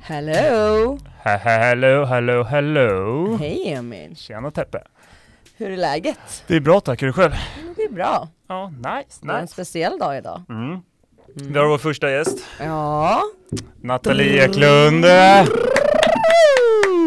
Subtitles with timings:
[0.00, 0.98] Hello!
[1.24, 3.36] Ha- Hello, hello, hello!
[3.36, 4.16] Hej Emil!
[4.16, 4.82] Tjena Teppe!
[5.56, 6.18] Hur är läget?
[6.46, 7.32] Det är bra tack, är du själv?
[7.76, 8.28] Det är bra.
[8.48, 9.52] Ja, nice, Det är en nice.
[9.52, 10.42] speciell dag idag.
[10.48, 10.78] Mm.
[11.34, 13.22] Vi har vår första gäst, Ja.
[13.82, 15.04] Nathalie Eklund.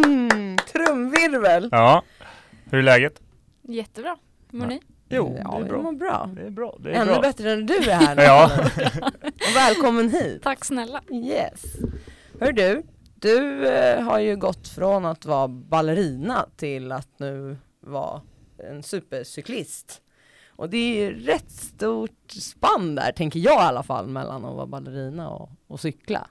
[0.06, 1.70] Mm, trumvirvel!
[1.72, 2.04] Ja,
[2.72, 3.22] hur är läget?
[3.62, 4.16] Jättebra.
[4.52, 4.82] Hur mår ni?
[5.10, 5.82] Jo, ja, det är vi bra.
[5.82, 6.30] mår bra.
[6.36, 7.22] Det är bra, det är Ännu bra.
[7.22, 8.22] bättre än du är här nu.
[8.22, 8.52] Ja.
[9.24, 10.44] Och välkommen hit.
[10.44, 11.02] Tack snälla.
[11.12, 11.64] Yes.
[12.40, 12.84] Hör du,
[13.16, 18.22] du eh, har ju gått från att vara ballerina till att nu vara
[18.58, 20.02] en supercyklist.
[20.48, 24.56] Och det är ju rätt stort spann där, tänker jag i alla fall, mellan att
[24.56, 26.28] vara ballerina och, och cykla.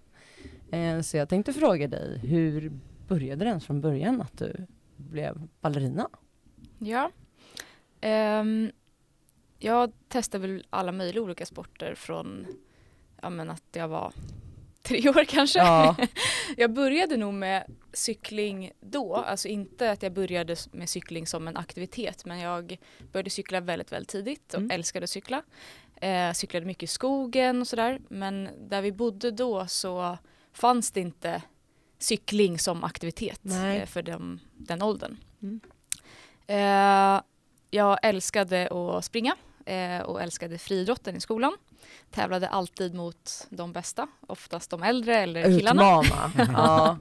[0.71, 2.73] Eh, så jag tänkte fråga dig, hur
[3.09, 4.67] började det ens från början att du
[4.97, 6.09] blev ballerina?
[6.79, 7.11] Ja.
[8.41, 8.71] um,
[9.59, 12.47] jag testade väl alla möjliga olika sporter från
[13.23, 14.13] ja, men att jag var
[14.87, 15.59] tre år kanske.
[15.59, 15.97] Ja,
[16.57, 21.57] Jag började nog med cykling då, alltså inte att jag började med cykling som en
[21.57, 22.79] aktivitet men jag
[23.13, 24.71] började cykla väldigt, väldigt tidigt och Mm.
[24.71, 25.43] älskade att cykla.
[26.01, 30.19] Eh, cyklade mycket i skogen och sådär men där vi bodde då så
[30.53, 31.43] fanns det inte
[31.99, 35.17] cykling som aktivitet eh, för dem, den åldern.
[35.43, 35.61] Mm.
[36.47, 37.23] Eh,
[37.71, 41.53] jag älskade att springa eh, och älskade friidrotten i skolan.
[42.11, 46.03] Tävlade alltid mot de bästa, oftast de äldre eller killarna.
[46.03, 46.31] utmana.
[46.53, 46.99] ja.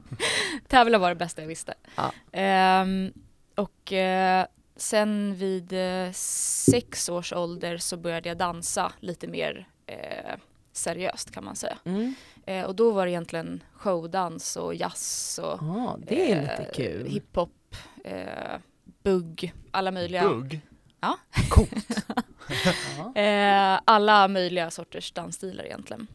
[0.68, 1.74] Tävla var det bästa jag visste.
[1.94, 2.12] Ja.
[2.32, 3.12] Ehm,
[3.54, 10.36] och eh, sen vid eh, sex års ålder så började jag dansa lite mer eh,
[10.72, 11.78] seriöst kan man säga.
[11.84, 12.14] Mm.
[12.46, 16.70] Eh, och då var det egentligen showdans och jazz och Ja, det är eh, lite
[16.74, 17.06] kul.
[17.06, 18.58] hiphop, eh,
[19.02, 20.22] bugg, alla möjliga.
[20.28, 20.60] Bugg?
[21.00, 21.18] Ja.
[23.14, 26.06] Eh, alla möjliga sorters dansstilar egentligen.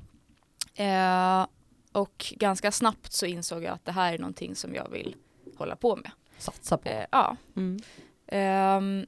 [0.75, 1.47] Eh,
[1.91, 5.15] och ganska snabbt så insåg jag att det här är någonting som jag vill
[5.57, 6.11] hålla på med.
[6.37, 6.89] Satsa på.
[6.89, 7.35] Eh, ja.
[7.55, 7.79] Mm.
[8.27, 9.05] Ehm,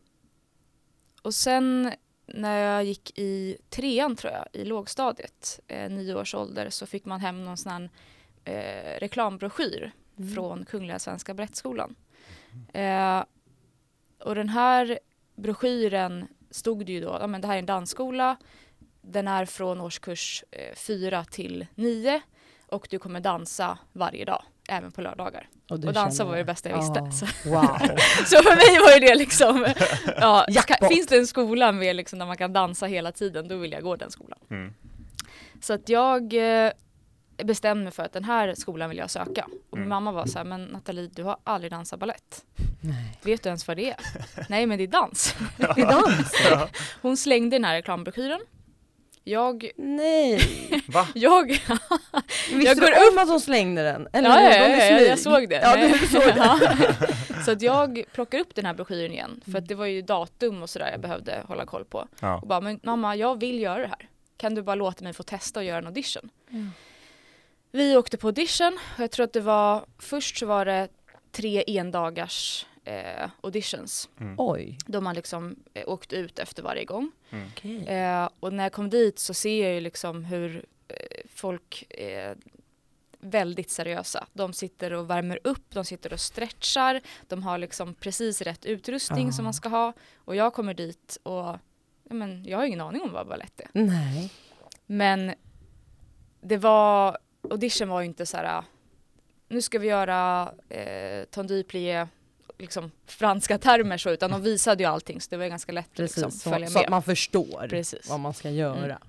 [1.21, 1.93] och sen
[2.25, 7.05] när jag gick i trean tror jag, i lågstadiet, eh, nio års ålder, så fick
[7.05, 7.89] man hem någon sån här
[8.43, 10.35] eh, reklambroschyr Mm.
[10.35, 11.95] från Kungliga Svenska Balettskolan.
[12.73, 13.23] Eh,
[14.19, 14.99] och den här
[15.35, 18.37] broschyren stod det ju då, ja men det här är en dansskola,
[19.01, 22.21] den är från årskurs eh, 4 till 9
[22.67, 25.47] och du kommer dansa varje dag, även på lördagar.
[25.67, 26.99] du Och dansa känner- var det bästa jag visste.
[26.99, 27.11] Ja.
[27.11, 27.63] Så, Wow.
[28.25, 29.65] så för mig var ju det liksom,
[30.17, 30.77] ja, Jackpot.
[30.79, 33.71] ka- finns det en skola med liksom där man kan dansa hela tiden, då vill
[33.71, 34.39] jag gå den skolan.
[34.49, 34.73] Mm.
[35.61, 36.71] Så att jag eh,
[37.43, 39.45] bestämde mig för att den här skolan vill jag söka.
[39.69, 39.89] Och min Mm.
[39.89, 42.45] mamma var så här, men Nathalie du har aldrig dansat ballett.
[42.81, 43.17] Nej.
[43.21, 43.95] Vet du ens vad det är?
[44.49, 45.35] Nej men det är dans.
[45.57, 46.33] Det är dans?
[46.51, 46.67] Ja.
[47.01, 48.39] Hon slängde den här reklambroschyren.
[49.25, 50.39] Jag, Nej.
[50.87, 51.07] Va?
[51.15, 51.69] jag, Visste
[52.53, 54.07] Jag du går om att hon slängde den?
[54.13, 55.55] Eller ja, ja, ja, ja, jag såg det.
[55.55, 57.43] Ja, du såg det.
[57.45, 59.41] Så att jag plockar upp den här broschyren igen.
[59.51, 62.07] För att det var ju datum och sådär jag behövde hålla koll på.
[62.19, 62.35] Ja.
[62.37, 64.09] Och bara, men mamma jag vill göra det här.
[64.37, 66.29] Kan du bara låta mig få testa och göra en audition?
[66.51, 66.71] Mm.
[67.75, 68.79] Vi åkte på audition.
[68.97, 70.87] Jag tror att det var, först så var det
[71.31, 74.09] tre endagars eh, auditions.
[74.19, 74.35] Mm.
[74.37, 74.77] Oj.
[74.85, 77.11] Då man liksom eh, åkte ut efter varje gång.
[77.29, 77.47] Mm.
[77.53, 77.85] Okej.
[77.87, 80.95] Eh, och när jag kom dit så ser jag ju liksom hur eh,
[81.35, 82.37] folk är
[83.19, 84.27] väldigt seriösa.
[84.33, 89.27] De sitter och värmer upp, de sitter och stretchar, de har liksom precis rätt utrustning
[89.29, 89.31] Ah.
[89.31, 89.93] som man ska ha.
[90.15, 91.57] Och jag kommer dit och
[92.03, 93.67] ja, men, jag har ingen aning om vad balett är.
[93.73, 94.31] Nej.
[94.85, 95.33] Men
[96.41, 97.17] det var,
[97.49, 98.63] audition var ju inte så här,
[99.47, 102.07] nu ska vi göra eh, tendu plié,
[102.57, 105.95] liksom franska termer så, utan de visade ju allting så det var ganska lätt att
[105.95, 106.79] Precis, liksom, så, följa så med.
[106.79, 106.85] Mm.
[106.85, 108.09] att man förstår Precis.
[108.09, 108.99] vad man ska göra.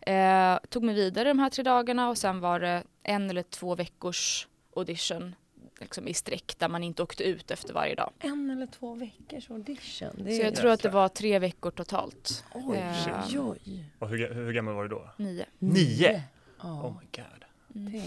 [0.00, 3.74] Eh, tog mig vidare de här tre dagarna och sen var det en eller två
[3.74, 5.34] veckors audition
[5.80, 8.10] liksom i sträck där man inte åkte ut efter varje dag.
[8.18, 10.10] En eller två veckors audition.
[10.18, 12.44] Det Så jag tror att det var tre veckor totalt.
[12.54, 13.84] Oj, Eh, oj.
[13.98, 15.10] Och hur, hur gammal var du då?
[15.16, 15.44] Nio.
[15.58, 16.22] Nio?
[16.62, 17.41] Ja, Oh my god.
[17.74, 18.02] Mm.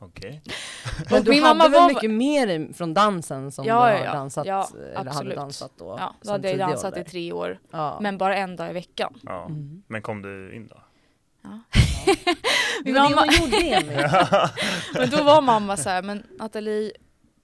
[0.00, 0.42] Okej.
[1.10, 3.80] Men Och du min hade mamma väl var- mycket mer från dansen som Ja, du
[3.80, 4.12] har ja.
[4.12, 5.96] dansat, Ja, eller hade dansat då?
[6.00, 7.58] Ja, då hade jag dansat i tre år.
[7.70, 7.98] Ja.
[8.00, 9.20] Men bara en dag i veckan.
[9.22, 9.44] Ja.
[9.46, 9.82] Mm.
[9.86, 10.82] Men kom du in då?
[11.42, 11.60] Ja.
[12.84, 14.06] Det Min var det mamma, gjorde Emil.
[14.94, 16.92] men då var mamma så här, men Nathalie,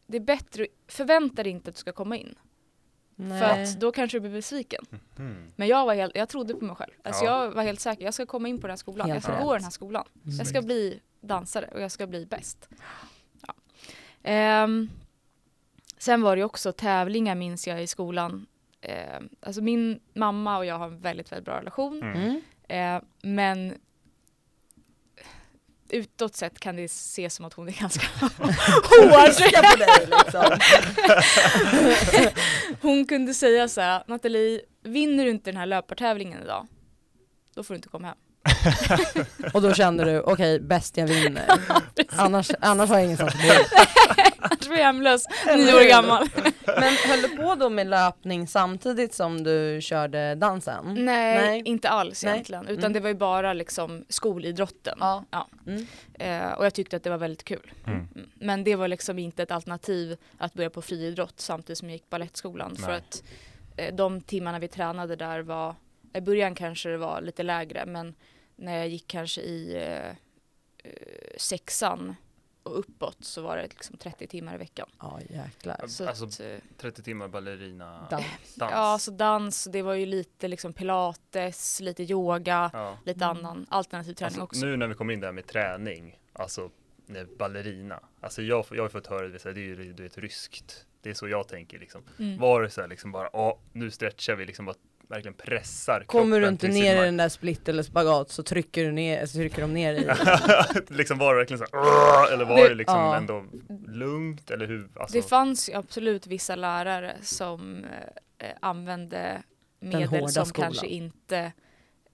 [0.07, 2.35] det är bättre, förvänta dig inte att du ska komma in.
[3.17, 3.41] Nej.
[3.41, 4.85] För att då kanske du blir besviken.
[5.19, 5.53] Mm.
[5.57, 6.93] Men jag var helt, jag trodde på mig själv.
[7.05, 7.45] Alltså Ja.
[7.45, 9.07] jag var helt säker, jag ska komma in på den här skolan.
[9.11, 9.45] Helt jag ska rätt.
[9.47, 10.05] gå den här skolan.
[10.25, 10.37] Mm.
[10.37, 12.69] Jag ska bli dansare och jag ska bli bäst.
[13.47, 13.55] Ja.
[14.23, 14.91] Ehm,
[15.99, 18.47] sen var det också tävlingar minns jag i skolan.
[18.81, 22.03] Ehm, alltså min mamma och jag har en väldigt, väldigt bra relation.
[22.03, 22.41] Mm.
[22.69, 23.75] Eh, men
[25.89, 29.27] utåt sett kan det ses som att hon är ganska hård.
[29.27, 30.59] Piska på dig liksom.
[32.83, 36.67] Hon kunde säga så här, Nathalie, vinner du inte den här löpartävlingen idag,
[37.55, 38.17] då får du inte komma hem.
[39.55, 41.45] Och då kände du, okej bäst jag vinner.
[42.09, 43.49] annars, annars har jag ingenstans att bo.
[44.41, 46.29] Annars var jag hemlös, nio år gammal.
[46.67, 50.95] Men höll du på då med löpning samtidigt som du körde dansen?
[50.95, 51.05] Nej,
[51.39, 51.63] Nej.
[51.65, 52.33] inte alls Nej.
[52.33, 52.93] egentligen, utan Mm.
[52.93, 54.99] det var ju bara liksom skolidrotten.
[55.01, 55.25] Ja.
[55.31, 55.49] Ja.
[55.67, 55.87] Mm.
[56.15, 57.73] Eh, och jag tyckte att det var väldigt kul.
[57.87, 57.99] Mm.
[58.15, 58.29] Mm.
[58.35, 62.11] Men det var liksom inte ett alternativ att börja på friidrott samtidigt som jag gick
[62.11, 62.77] balettskolan.
[62.77, 63.23] För att
[63.77, 65.75] eh, de timmarna vi tränade där var,
[66.15, 68.15] i början kanske det var lite lägre men
[68.59, 70.09] när jag gick kanske i eh,
[70.85, 70.93] eh,
[71.37, 72.15] sexan
[72.63, 74.89] och uppåt så var det liksom 30 timmar i veckan.
[75.01, 75.85] Ja jäklar.
[75.87, 78.25] Så Alltså, att, eh, 30 timmar ballerina Dans.
[78.57, 78.73] dans.
[78.73, 82.99] ja, så dans, det var ju lite liksom pilates, lite yoga, Ja.
[83.05, 83.37] lite Mm.
[83.37, 84.67] annan alternativ träning Alltså, också.
[84.67, 86.71] nu när vi kommer in där med träning, alltså
[87.07, 88.01] när ballerina.
[88.21, 90.85] Alltså jag, jag har fått höra det, så här, det är ju du vet, ryskt.
[91.01, 92.03] Det är så jag tänker liksom.
[92.19, 92.39] Mm.
[92.39, 94.77] Var det så här liksom bara, ja nu stretchar vi liksom bara
[95.09, 98.85] verkligen pressar Kommer du kroppen inte ner i den där split eller spagat så trycker,
[98.85, 100.17] du ner, så trycker de ner i dig.
[100.89, 103.17] liksom var det verkligen så här, eller var det, Det- liksom ja.
[103.17, 103.45] ändå
[103.87, 104.89] lugnt eller hur?
[104.97, 107.85] Alltså, Det fanns ju absolut vissa lärare som
[108.39, 109.43] eh, använde
[109.81, 110.71] medel som skolan.
[110.71, 111.53] kanske inte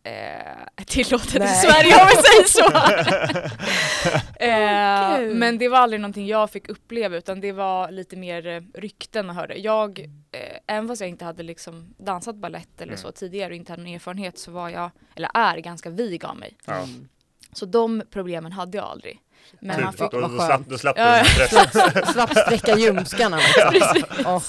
[0.04, 1.48] eh, tillåtet i Nej.
[1.48, 2.64] Sverige om vi säger så.
[4.44, 8.60] eh, men det var aldrig någonting jag fick uppleva utan det var lite mer eh,
[8.74, 9.54] rykten man hörde.
[9.54, 9.98] Jag,
[10.32, 13.02] eh, även fast jag inte hade liksom dansat ballett eller Mm.
[13.02, 16.36] så tidigare och inte hade någon erfarenhet så var jag, eller är ganska vig av
[16.36, 16.56] mig.
[16.66, 17.08] Mm.
[17.52, 19.20] Så de problemen hade jag aldrig.
[19.60, 21.70] Men Tur, man fick, då, då, slapp, då slapp du Ja, pressen.
[21.70, 23.38] Slapp, slapp sträcka ljumskarna
[23.72, 24.02] liksom.
[24.26, 24.42] Åh,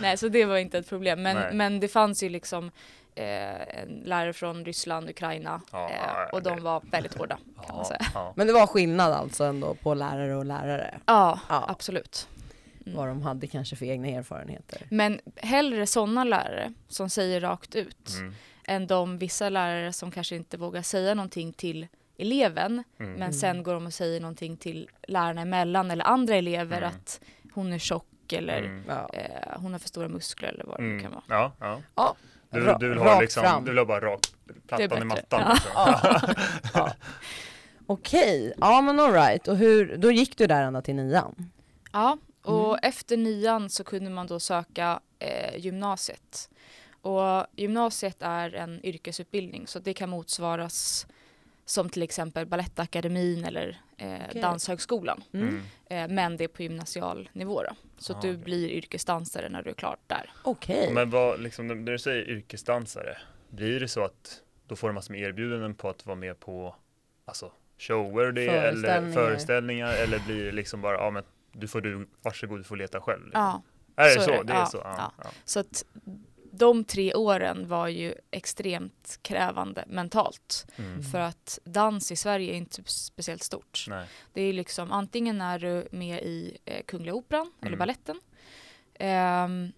[0.00, 1.22] Nej, så det var inte ett problem.
[1.22, 1.34] Nej.
[1.34, 2.70] Men, men det fanns ju liksom
[3.16, 7.84] eh, en lärare från Ryssland, Ukraina Ja, eh, och de var väldigt hårda kan man
[7.84, 8.00] säga.
[8.14, 8.32] ja.
[8.36, 10.98] Men det var skillnad alltså ändå på lärare och lärare.
[11.06, 12.28] Ja, absolut.
[12.86, 12.96] Mm.
[12.98, 14.82] Vad de hade kanske för egna erfarenheter.
[14.90, 18.34] Men hellre sådana lärare som säger rakt ut Mm,
[18.64, 21.86] än de vissa lärare som kanske inte vågar säga någonting till
[22.18, 23.12] eleven mm.
[23.12, 26.88] men sen går de och säger någonting till lärarna emellan eller andra elever Mm.
[26.88, 27.20] att
[27.54, 28.90] hon är tjock eller Mm.
[28.90, 29.26] Eh,
[29.56, 31.02] hon har för stora muskler eller vad det nu Mm.
[31.02, 31.22] kan vara.
[31.60, 32.14] Ja, ja.
[32.50, 33.64] Du, ra- du vill ha rakt liksom, fram.
[33.64, 34.34] du vill ha bara rakt,
[34.68, 35.40] plattan i mattan.
[35.40, 35.52] Ja.
[35.52, 35.70] Liksom.
[35.74, 36.34] Ja.
[36.74, 36.92] ja.
[37.86, 39.48] Okej, ja men alright.
[39.48, 41.50] Och hur, då gick du där ända till nian?
[41.92, 42.78] Ja, och Mm.
[42.82, 46.48] efter nian så kunde man då söka eh, gymnasiet.
[47.02, 51.06] Och gymnasiet är en yrkesutbildning så det kan motsvaras
[51.68, 54.40] som till exempel Balettakademin eller eh, Okej.
[54.42, 55.22] Danshögskolan.
[55.32, 55.48] Mm.
[55.48, 55.62] Mm.
[56.10, 57.70] Eh, men det är på gymnasial nivå då.
[57.98, 58.44] Så Ah, att du okej.
[58.44, 60.30] blir yrkesdansare när du är klar där.
[60.42, 60.90] Okej.
[60.92, 63.16] Men vad, liksom, när du säger yrkesdansare,
[63.50, 66.76] blir det så att då får du massor med erbjudanden på att vara med på
[67.24, 69.12] alltså, shower det, eller Föreställningar.
[69.14, 71.22] föreställningar eller blir det liksom bara, ja men
[71.52, 73.24] du får du, varsågod du får leta själv.
[73.24, 73.40] Liksom.
[73.42, 73.62] Ja,
[74.04, 74.30] är det så så?
[74.30, 74.44] är det.
[74.44, 74.76] Det är Ja, så?
[74.78, 75.12] Ja, ja.
[75.24, 75.30] ja.
[75.44, 75.84] så att
[76.58, 80.66] de tre åren var ju extremt krävande mentalt.
[80.76, 81.02] Mm.
[81.02, 83.84] För att dans i Sverige är inte speciellt stort.
[83.88, 84.06] Nej.
[84.32, 87.78] Det är liksom antingen är du med i eh, Kungliga Operan eller Mm.
[87.78, 88.20] balletten.
[88.98, 89.72] ehm,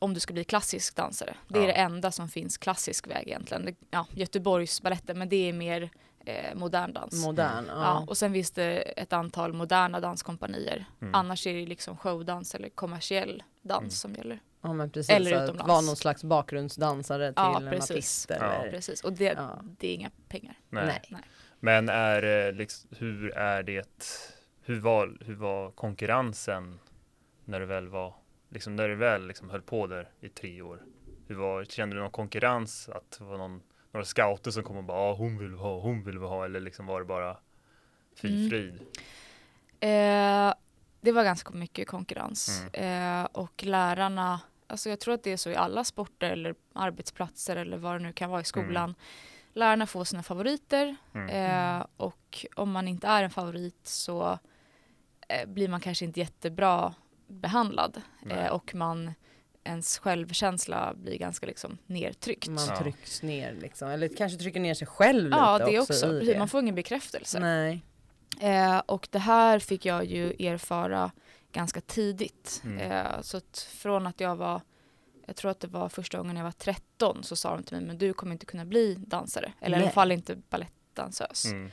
[0.00, 1.34] om du ska bli klassisk dansare.
[1.48, 1.66] Det är Ja.
[1.66, 3.64] det enda som finns klassisk väg egentligen.
[3.64, 5.90] Det, ja, Göteborgsbaletten men det är mer
[6.26, 7.24] eh, modern dans.
[7.24, 7.72] Modern, ja.
[7.74, 8.04] ja.
[8.08, 10.84] och sen finns det ett antal moderna danskompanier.
[11.02, 11.14] Mm.
[11.14, 13.90] Annars är det liksom showdans eller kommersiell dans Mm.
[13.90, 14.40] som gäller.
[14.62, 15.10] Ja men precis.
[15.16, 15.68] Eller att utomlands.
[15.68, 17.90] vara någon slags bakgrundsdansare till Ja, en precis.
[17.90, 18.36] artist Ja.
[18.36, 18.70] eller?
[18.70, 19.60] Precis, och det, Ja.
[19.78, 20.54] det är inga pengar.
[20.68, 20.86] Nej.
[20.86, 21.02] Nej.
[21.10, 21.20] Nej.
[21.60, 24.04] Men är, eh, liksom, hur är det,
[24.62, 26.78] hur var, hur var konkurrensen
[27.44, 28.14] när du väl var,
[28.48, 30.82] liksom när du väl liksom höll på där i tre år?
[31.28, 32.88] Hur var, kände du någon konkurrens?
[32.88, 33.62] Att det var någon,
[33.92, 36.44] några scouter som kom och bara, ah, hon vill vi ha, hon vill vi ha,
[36.44, 37.36] eller liksom var det bara
[38.16, 38.50] fy Mm.
[38.50, 38.80] frid?
[39.80, 40.54] Eh,
[41.00, 42.62] det var ganska mycket konkurrens.
[42.72, 43.20] Mm.
[43.22, 47.56] Eh, och lärarna, alltså jag tror att det är så i alla sporter eller arbetsplatser
[47.56, 48.94] eller vad det nu kan vara i skolan.
[49.54, 51.28] Lärarna får sina favoriter Mm.
[51.80, 54.38] eh, och om man inte är en favorit så
[55.28, 56.94] eh, blir man kanske inte jättebra
[57.28, 59.12] behandlad eh, och man
[59.64, 62.48] ens självkänsla blir ganska liksom nedtryckt.
[62.48, 62.76] Man Ja.
[62.76, 63.88] trycks ner liksom.
[63.88, 65.92] Eller kanske trycker ner sig själv ja, lite det också.
[65.92, 66.06] också.
[66.08, 66.38] Precis, det.
[66.38, 67.40] Man får ingen bekräftelse.
[67.40, 67.82] Nej.
[68.40, 71.10] Eh, och det här fick jag ju erfara
[71.52, 72.62] ganska tidigt.
[72.64, 72.78] Mm.
[72.92, 74.60] Eh, så att från att jag var,
[75.26, 77.86] jag tror att det var första gången jag var 13 så sa de till mig,
[77.86, 79.52] men du kommer inte kunna bli dansare.
[79.60, 79.86] Eller i Nej.
[79.86, 81.44] alla fall inte balettdansös.
[81.44, 81.70] Mm.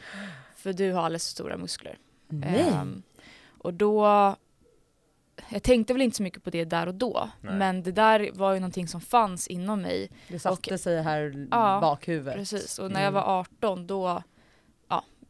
[0.55, 1.97] För du har alldeles för stora muskler.
[2.27, 2.59] Nej.
[2.69, 3.03] Ehm,
[3.47, 4.05] och då,
[5.49, 7.29] jag tänkte väl inte så mycket på det där och då.
[7.41, 7.55] Nej.
[7.55, 10.09] Men det där var ju någonting som fanns inom mig.
[10.27, 12.35] det satte och- sig här i Ja, bakhuvudet.
[12.35, 13.03] Precis, och när Mm.
[13.03, 14.23] jag var 18 då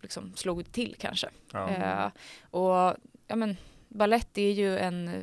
[0.02, 1.30] liksom slog till kanske.
[1.52, 1.70] Ja.
[1.70, 2.12] Eh,
[2.52, 2.96] och
[3.28, 5.22] ja men ballett är ju en eh,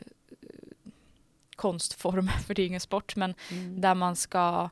[1.56, 3.80] konstform, för det är ingen sport, men Mm.
[3.80, 4.70] där man ska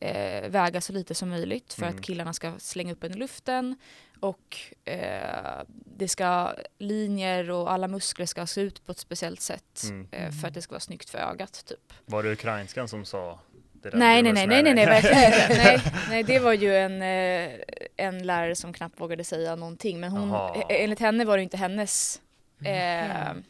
[0.00, 1.96] eh, väga så lite som möjligt för Mm.
[1.96, 3.76] att killarna ska slänga upp en i luften
[4.20, 5.62] och eh,
[5.96, 10.08] det ska linjer och alla muskler ska se ut på ett speciellt sätt Mm.
[10.10, 11.92] eh, för att det ska vara snyggt för ögat typ.
[12.06, 13.38] Var det ukrainskan som sa?
[13.84, 15.80] Nej, Det nej, var nej, nej, nej, nej, verkligen nej,
[16.10, 17.50] nej, det var ju en, eh,
[17.96, 20.00] en lärare som knappt vågade säga någonting.
[20.00, 20.54] Men hon, Jaha.
[20.54, 22.20] eh, enligt henne var det inte hennes,
[22.64, 23.44] eh, Mhm.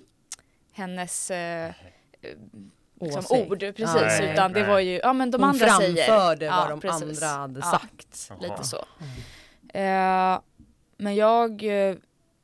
[0.73, 1.71] hennes eh,
[3.01, 3.51] liksom Åsikt.
[3.51, 4.69] ord precis, Nej, utan det nej.
[4.71, 6.07] var ju, ja men de Hon andra säger.
[6.07, 7.23] framförde Ja, vad de precis.
[7.23, 7.67] andra hade Ja.
[7.67, 8.43] sagt.
[8.43, 8.85] Lite så.
[9.75, 10.35] Mm.
[10.35, 10.41] Eh,
[10.97, 11.97] men jag eh,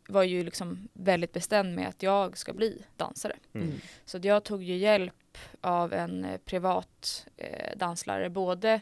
[0.08, 3.36] var ju liksom väldigt bestämd med att jag ska bli dansare.
[3.52, 3.66] Mm.
[3.68, 3.80] Mm.
[4.04, 8.80] Så att jag tog ju hjälp av en eh, privat eh, danslärare, både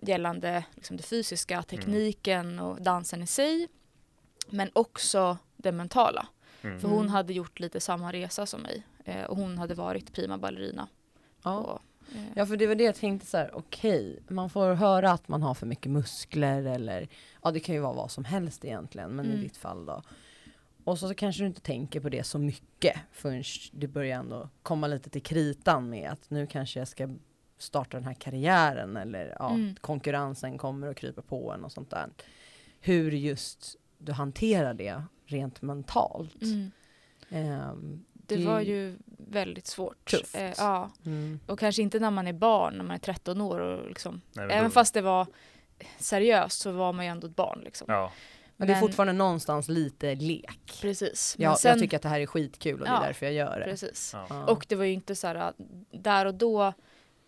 [0.00, 3.68] gällande liksom, det fysiska, tekniken och dansen i sig,
[4.50, 6.28] men också det mentala.
[6.62, 6.80] Mm.
[6.80, 10.38] För hon hade gjort lite samma resa som mig eh, och hon hade varit prima
[10.38, 10.88] ballerina.
[11.42, 11.58] Ja.
[11.58, 11.80] Och,
[12.16, 15.28] eh, Ja för det var det jag tänkte så här, okej, man får höra att
[15.28, 17.08] man har för mycket muskler eller
[17.42, 19.38] ja det kan ju vara vad som helst egentligen, men Mm.
[19.38, 20.02] i ditt fall då.
[20.88, 23.42] Och så kanske du inte tänker på det så mycket förrän
[23.72, 27.08] det börjar ändå komma lite till kritan med att nu kanske jag ska
[27.58, 29.74] starta den här karriären eller ja, Mm.
[29.80, 32.06] konkurrensen kommer och kryper på en och sånt där.
[32.80, 36.42] Hur just du hanterar det rent mentalt.
[36.42, 36.70] mm,
[37.30, 40.10] Ehm, det det- var ju väldigt svårt.
[40.10, 40.34] Tufft.
[40.34, 41.40] Eh, ja, mm.
[41.46, 44.44] och kanske inte när man är barn, när man är 13 år och liksom, Nej,
[44.50, 45.26] även då- fast det var
[45.98, 47.86] seriöst så var man ju ändå ett barn liksom.
[47.90, 48.12] Ja,
[48.60, 50.78] Men det är fortfarande någonstans lite lek.
[50.80, 51.34] Precis.
[51.38, 53.26] Men Ja, sen, jag tycker att det här är skitkul och det Ja, är därför
[53.26, 53.64] jag gör det.
[53.64, 54.10] precis.
[54.28, 54.44] ja.
[54.46, 55.52] Och det var ju inte så här,
[55.90, 56.72] där och då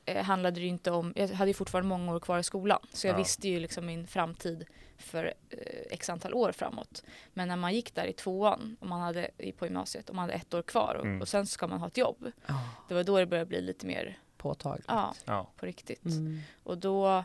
[0.04, 2.80] eh, handlade det ju inte om, jag hade ju fortfarande många år kvar i skolan.
[2.92, 3.18] Så jag Ja.
[3.18, 4.64] visste ju liksom min framtid
[4.98, 5.58] för eh,
[5.90, 7.02] x antal år framåt.
[7.34, 10.22] Men när man gick där i tvåan och man hade, i- på gymnasiet och man
[10.22, 11.20] hade ett år kvar och, Mm.
[11.20, 12.32] och sen ska man ha ett jobb.
[12.46, 12.54] Ja,
[12.88, 14.84] Det var då det började bli lite mer, påtagligt.
[14.88, 15.50] ja, ja.
[15.56, 16.04] på riktigt.
[16.04, 16.40] Mm.
[16.62, 17.24] Och då,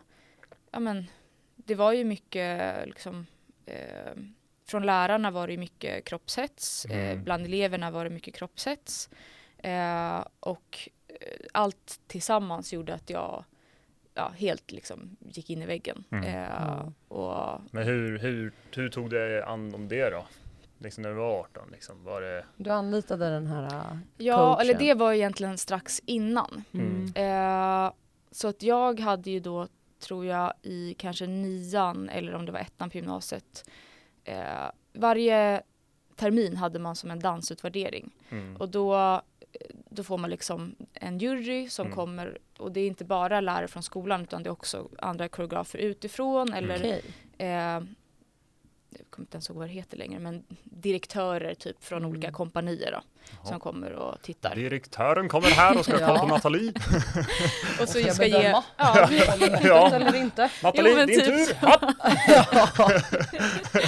[0.71, 1.07] ja men,
[1.55, 3.25] det var ju mycket liksom,
[3.65, 4.13] eh,
[4.67, 7.23] från lärarna var det mycket kroppshets, eh, Mm.
[7.23, 9.09] bland eleverna var det mycket kroppshets.
[9.57, 11.15] Eh, och eh,
[11.53, 13.43] allt tillsammans gjorde att jag
[14.13, 16.03] ja, helt liksom gick in i väggen.
[16.11, 16.23] Mm.
[16.25, 16.91] Eh, Ja.
[17.07, 20.25] och, Men hur, hur, hur tog det an om det då?
[20.79, 22.45] Liksom när du var 18 liksom, var det?
[22.57, 24.61] Du anlitade den här äh, ja, Coachen.
[24.61, 26.63] eller det var egentligen strax innan.
[26.71, 27.13] mm.
[27.15, 27.91] Eh,
[28.31, 29.67] så att jag hade ju då,
[30.05, 33.69] tror jag, i kanske nian eller om det var ettan på gymnasiet.
[34.23, 35.61] Eh, varje
[36.15, 38.55] termin hade man som en dansutvärdering Mm.
[38.57, 39.21] och då,
[39.89, 41.95] då får man liksom en jury som Mm.
[41.95, 45.79] kommer och det är inte bara lärare från skolan utan det är också andra koreografer
[45.79, 47.01] utifrån eller Okej.
[47.37, 47.81] eh,
[48.97, 52.09] jag kommer inte ens ihåg vad det heter längre men direktörer typ från Mm.
[52.09, 53.45] olika kompanier då, Jaha.
[53.51, 54.55] som kommer och tittar.
[54.55, 56.07] Direktören kommer här och ska Ja.
[56.07, 56.73] kolla på Nathalie.
[57.81, 58.63] Och så Ska ska ge, bedöma?
[58.77, 59.09] ja,
[59.63, 59.95] Ja.
[59.95, 60.49] Eller inte?
[60.63, 61.57] Nathalie, din typ tur!
[61.61, 61.79] Ja.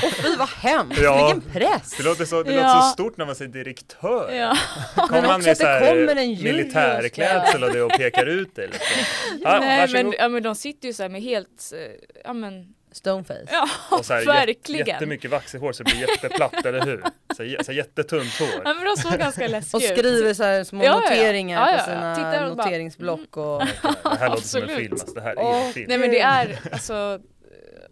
[0.04, 1.34] Och fy vad hemskt, Ja.
[1.34, 1.94] vilken press!
[1.98, 2.64] Det låter så, det Ja.
[2.64, 4.32] låter så stort när man säger direktör.
[4.34, 4.58] ja.
[4.96, 9.04] Kommer man också med att det så här militärklädsel och och pekar ut det liksom.
[9.44, 11.92] Ja, Nej men, ja, men de sitter ju så här med helt, eh,
[12.24, 13.46] ja men, Stoneface.
[13.52, 14.88] ja och så här, verkligen.
[14.88, 17.04] Jättemycket vaxelhår så det blir jätteplatt, eller hur?
[17.36, 18.74] Så, här, så här, jättetunt Ja hår.
[18.76, 19.98] men de såg ganska läskiga Och ut.
[19.98, 21.10] skriver så här små Ja, ja, ja.
[21.10, 21.96] noteringar Ja, ja, på ja.
[21.96, 23.60] sina Tittar och bara, noteringsblock och
[24.04, 25.14] Det här låter som en film, alltså.
[25.14, 25.86] det här är Åh, en film.
[25.90, 27.20] Nej men det är, alltså,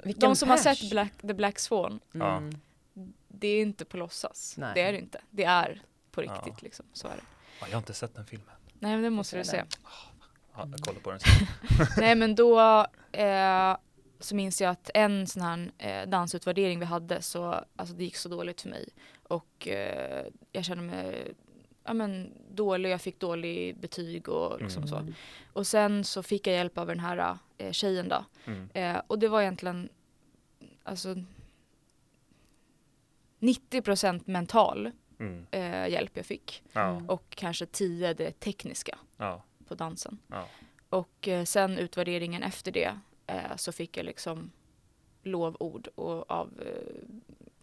[0.04, 0.80] vilken de som har pers.
[0.80, 2.38] sett Black, The Black Swan, Ja.
[2.38, 2.54] Mm.
[3.28, 4.56] det är inte på låtsas.
[4.58, 4.72] Nej.
[4.76, 5.22] Det är det inte.
[5.30, 5.82] Det är
[6.12, 6.32] på Ja.
[6.46, 7.22] riktigt liksom, så är det.
[7.60, 8.50] Ja, jag har inte sett den filmen.
[8.80, 9.64] Nej men det måste du se.
[10.58, 11.32] Ja, jag kollar på den sen.
[11.98, 12.60] Nej men då
[13.12, 13.78] eh,
[14.26, 18.16] så minns jag att en sån här eh, dansutvärdering vi hade så alltså det gick
[18.16, 18.90] så dåligt för mig
[19.24, 21.34] och eh, jag kände mig
[21.84, 24.90] ja, men, dålig, jag fick dålig betyg och liksom Mm.
[24.90, 25.14] så.
[25.54, 28.26] Och sen så fick jag hjälp av den här eh, tjejen då.
[28.46, 28.70] Mm.
[28.74, 29.90] Eh, och det var egentligen
[30.84, 31.16] alltså
[33.40, 35.46] 90% mental Mm.
[35.52, 36.64] eh, hjälp jag fick
[37.08, 38.98] och kanske 10 det tekniska
[39.68, 40.18] på dansen.
[40.90, 44.52] Och eh, sen utvärderingen efter det eh, så fick jag liksom
[45.24, 47.04] lovord och, av eh,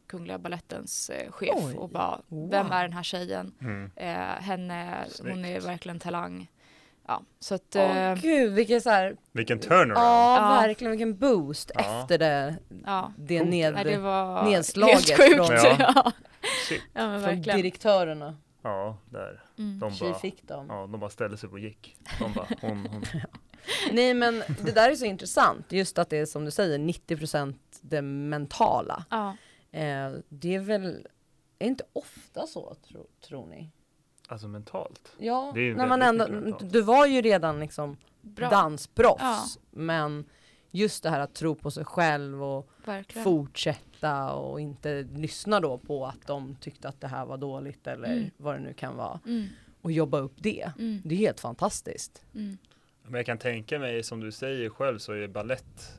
[0.07, 2.51] Kungliga Ballettens eh, chef Oj, och bara wow.
[2.51, 3.53] vem är den här tjejen?
[3.61, 3.91] Mm.
[3.97, 5.67] Eh, henne, hon är Snyggt.
[5.67, 6.51] verkligen talang.
[7.07, 9.93] Ja, så att Åh eh, gud vilken så här, Vilken turnaround.
[9.97, 10.61] ja Ja.
[10.67, 12.01] verkligen vilken boost Ja.
[12.01, 13.13] efter det, ja.
[13.17, 15.47] det ned, Nej, det var nedslaget helt sjukt.
[15.47, 15.77] från- Ja.
[15.79, 15.93] Ja.
[16.05, 16.13] Ja.
[16.69, 16.83] Shit.
[16.93, 18.37] men från direktörerna.
[18.63, 19.45] Ja, där.
[19.59, 19.79] Mm.
[19.79, 20.67] De bara, fick dem.
[20.69, 21.97] ja, de bara ställde sig upp och gick.
[22.19, 23.05] De bara, hon, hon.
[23.93, 27.55] Nej men det där är så intressant, just att det är som du säger 90%
[27.81, 29.05] det mentala.
[29.11, 29.37] Ja.
[29.79, 31.07] Eh, det är väl
[31.59, 33.71] är inte ofta så, tro, tror ni?
[34.29, 35.13] Alltså mentalt.
[35.19, 36.73] Ja, Det är ju när man ändå, mentalt.
[36.73, 39.61] du var ju redan liksom Bra, dansproffs, Ja.
[39.71, 40.25] men
[40.71, 43.25] just det här att tro på sig själv och verkligen.
[43.25, 48.13] fortsätta och inte lyssna då på att de tyckte att det här var dåligt eller
[48.13, 48.31] Mm.
[48.37, 49.47] vad det nu kan vara Mm,
[49.81, 50.73] och jobba upp det.
[50.79, 52.23] mm, Det är helt fantastiskt.
[52.35, 52.59] mm.
[53.03, 55.99] Men jag kan tänka mig, som du säger själv, så är ballett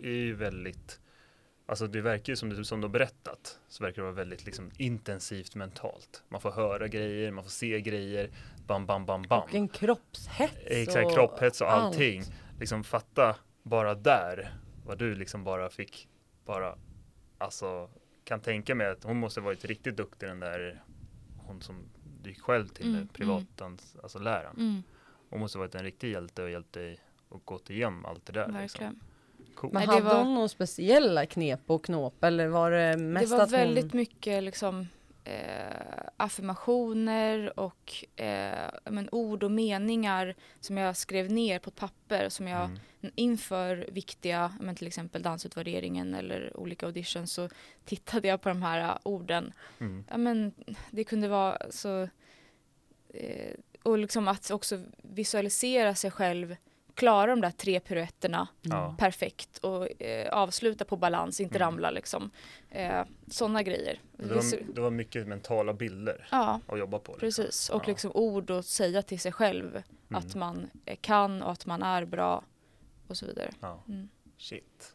[0.00, 1.00] är ju väldigt
[1.66, 4.44] Alltså det verkar ju som du, som du har berättat så verkar det vara väldigt
[4.46, 6.22] liksom intensivt mentalt.
[6.28, 8.30] Man får höra grejer, man får se grejer,
[8.66, 9.42] bam, bam, bam, bam.
[9.42, 10.52] Och en kroppshets.
[10.64, 11.84] Exakt, och kropphets och allt.
[11.84, 12.22] allting.
[12.60, 14.54] Liksom fatta bara där
[14.86, 16.08] vad du liksom bara fick
[16.44, 16.78] bara
[17.44, 17.88] alltså
[18.24, 20.82] kan tänka mig att hon måste varit riktigt duktig den där
[21.46, 21.76] hon som
[22.22, 24.56] du gick själv till Mm, mm, privatdans, alltså läraren.
[24.56, 24.82] Mm,
[25.30, 26.98] Hon måste varit en riktig hjälte och hjälpt dig
[27.28, 28.46] och gått igenom allt det där.
[28.46, 28.58] Liksom.
[28.60, 29.00] verkligen.
[29.54, 29.70] Cool.
[29.72, 33.30] Men Nej, det hade var- hon några speciella knep och knåp eller var det mest
[33.30, 33.96] Det var att väldigt hon...
[33.98, 34.86] mycket liksom
[35.24, 42.28] eh, affirmationer och eh, men, ord och meningar som jag skrev ner på ett papper
[42.28, 42.70] som jag
[43.04, 43.12] Mm.
[43.16, 47.48] inför viktiga, men till exempel dansutvärderingen eller olika auditions så
[47.84, 49.52] tittade jag på de här eh, orden.
[49.78, 50.04] Mm.
[50.10, 50.52] Ja, men,
[50.90, 52.08] det kunde vara så
[53.08, 56.56] eh, och liksom att också visualisera sig själv
[56.94, 58.94] klara de där tre piruetterna Ja.
[58.98, 61.66] perfekt och eh, avsluta på balans, inte Mm.
[61.66, 62.30] ramla liksom.
[62.70, 64.00] Eh, Sådana grejer.
[64.16, 67.12] Det, var, det var mycket mentala bilder ja, att jobba på.
[67.12, 67.20] liksom.
[67.44, 67.68] precis.
[67.70, 67.86] Och Ja.
[67.88, 70.18] liksom ord att säga till sig själv Mm.
[70.26, 72.44] att man eh, kan och att man är bra
[73.08, 73.50] och så vidare.
[73.60, 73.82] Ja.
[73.88, 74.08] Mm.
[74.38, 74.94] Shit.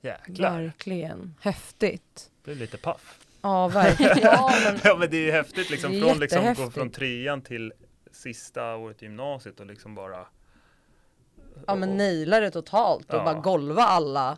[0.00, 0.62] Jäklar.
[0.62, 1.34] Verkligen.
[1.40, 2.30] Häftigt.
[2.44, 3.20] Blev lite paff.
[3.42, 4.18] Ja, verkligen.
[4.22, 7.72] Ja, men Ja men det är ju häftigt liksom från liksom gå från trean till
[8.12, 10.26] sista året i gymnasiet och liksom bara
[11.66, 13.24] Ja men naila det totalt och Ja.
[13.24, 14.36] bara golva alla,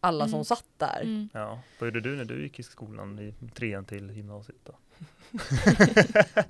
[0.00, 0.44] alla som Mm.
[0.44, 1.00] satt där.
[1.02, 1.28] Mm.
[1.32, 4.72] Ja, vad gjorde du när du gick i skolan i trean till gymnasiet då?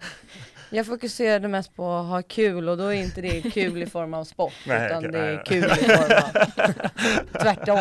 [0.70, 4.14] Jag fokuserade mest på att ha kul och då är inte det kul i form
[4.14, 5.42] av sport Nej, utan okej, det är nej.
[5.46, 7.78] kul i form av tvärtom.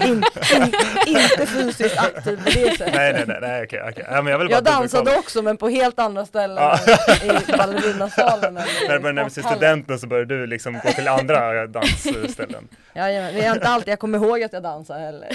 [0.06, 0.24] in,
[0.56, 0.72] in,
[1.08, 2.94] inte fysiskt aktiv på det sättet.
[2.94, 4.04] nej nej nej, nej okej okej.
[4.10, 6.78] Ja, men jag vill bara Jag dansade också men på helt andra ställen Ja.
[7.22, 11.66] i ballerinasalen När du började närma sig studenten så började du liksom gå till andra
[11.66, 12.68] dansställen.
[12.94, 15.28] Jajamän, det är inte alltid jag kommer ihåg att jag dansar heller.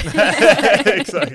[1.00, 1.32] Exakt.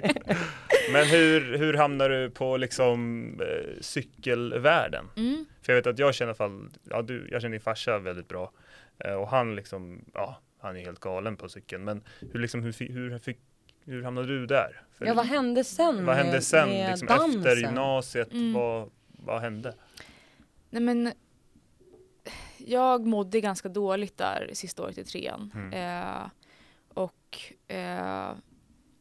[0.92, 5.10] Men hur, hur hamnar du på liksom eh, cykelvärlden?
[5.16, 5.46] Mm.
[5.62, 7.98] För jag vet att jag känner i alla fall, ja, du, jag känner din farsa
[7.98, 8.52] väldigt bra
[8.98, 11.84] eh, och han liksom, ja, han är helt galen på cykeln.
[11.84, 13.38] Men hur liksom, hur, hur, fick,
[13.84, 14.82] hur hamnade du där?
[14.98, 17.40] För Ja vad hände sen vad hände sen, med liksom dansen?
[17.40, 18.32] efter gymnasiet?
[18.32, 18.52] Mm.
[18.52, 19.74] Vad, vad hände?
[20.70, 21.12] Nej men
[22.58, 25.50] jag mådde ganska dåligt där sista året i trean.
[25.54, 25.72] Mm.
[25.72, 26.28] Eh,
[26.94, 27.38] och
[27.74, 28.30] eh,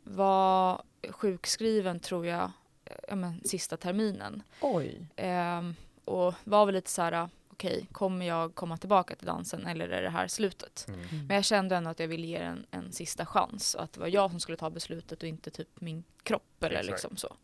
[0.03, 2.51] var sjukskriven tror jag,
[2.85, 4.43] eh, ja, men, sista terminen.
[4.61, 5.07] Oj.
[5.15, 9.89] Ehm, och var väl lite så här, okej, kommer jag komma tillbaka till dansen eller
[9.89, 10.85] är det här slutet?
[10.87, 11.27] Mm.
[11.27, 13.99] Men jag kände ändå att jag ville ge den en sista chans och att det
[13.99, 16.91] var jag som skulle ta beslutet och inte typ min kropp eller Exakt.
[16.91, 17.35] liksom så.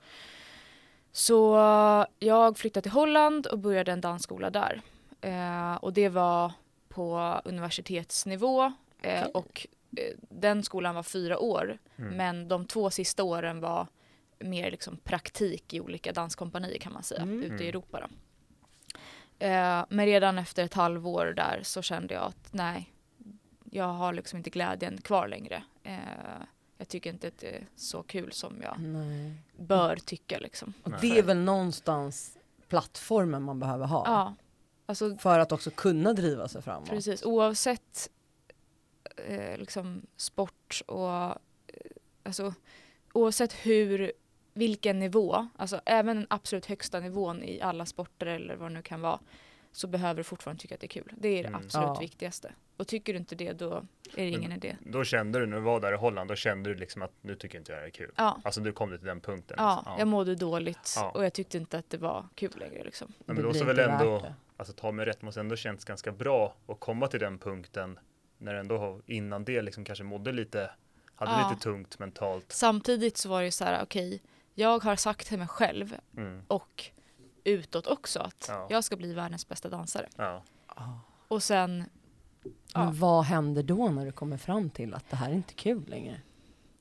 [1.12, 1.56] Så
[2.20, 4.82] jag flyttade till Holland och började en dansskola där.
[5.22, 6.52] Eh, och det var
[6.90, 8.64] på universitetsnivå
[9.02, 9.32] eh, Okej.
[9.34, 9.68] och
[10.30, 12.14] den skolan var fyra år Mm.
[12.18, 13.88] men de två sista åren var
[14.40, 17.40] mer liksom praktik i olika danskompanier kan man säga, Mm.
[17.44, 17.62] ute Mm.
[17.62, 18.00] i Europa.
[18.00, 18.08] Då.
[19.46, 22.94] Eh, men redan efter ett halvår där så kände jag att nej,
[23.72, 25.64] jag har liksom inte glädjen kvar längre.
[25.84, 25.98] Eh,
[26.78, 29.34] jag tycker inte att det är så kul som jag Nej.
[29.58, 30.74] bör tycka liksom.
[30.84, 34.04] Och det är väl någonstans plattformen man behöver ha.
[34.08, 34.36] Ja,
[34.86, 36.90] alltså För att också kunna driva sig framåt.
[36.90, 38.10] precis oavsett
[39.28, 41.34] eh, liksom sport och eh,
[42.24, 42.54] alltså
[43.14, 44.12] oavsett hur
[44.54, 48.82] vilken nivå, alltså även den absolut högsta nivån i alla sporter eller vad det nu
[48.82, 49.20] kan vara
[49.72, 51.14] så behöver du fortfarande tycka att det är kul.
[51.18, 51.56] Det är det Mm.
[51.66, 51.98] absolut Ja.
[52.00, 52.54] viktigaste.
[52.78, 53.84] Och tycker du inte det då är
[54.16, 54.78] det ingen Men- idé.
[54.86, 57.36] Då kände du när du var där i Holland, då kände du liksom att nu
[57.36, 58.12] tycker inte jag det är kul.
[58.16, 59.56] Ja, Alltså du kom till den punkten.
[59.60, 59.96] ja, liksom.
[60.00, 61.10] jag mådde dåligt Ja.
[61.12, 63.14] och jag tyckte inte att det var kul längre liksom.
[63.26, 66.56] Men Det då blir väl ändå, alltså ta mig rätt, måste ändå känts ganska bra
[66.68, 68.00] att komma till den punkten
[68.42, 70.72] när ändå har- innan det liksom kanske mådde lite,
[71.16, 71.50] hade Ja.
[71.50, 72.46] lite tungt mentalt.
[72.52, 74.22] Samtidigt så var det så här, okej,
[74.56, 76.42] jag har sagt till mig själv Mm.
[76.48, 76.86] och
[77.44, 78.68] utåt också att Ja.
[78.70, 80.08] jag ska bli världens bästa dansare.
[80.16, 80.44] Ja.
[81.28, 81.84] Och sen,
[82.74, 82.92] Men Ja.
[82.96, 86.22] vad händer då när du kommer fram till att det här är inte kul längre?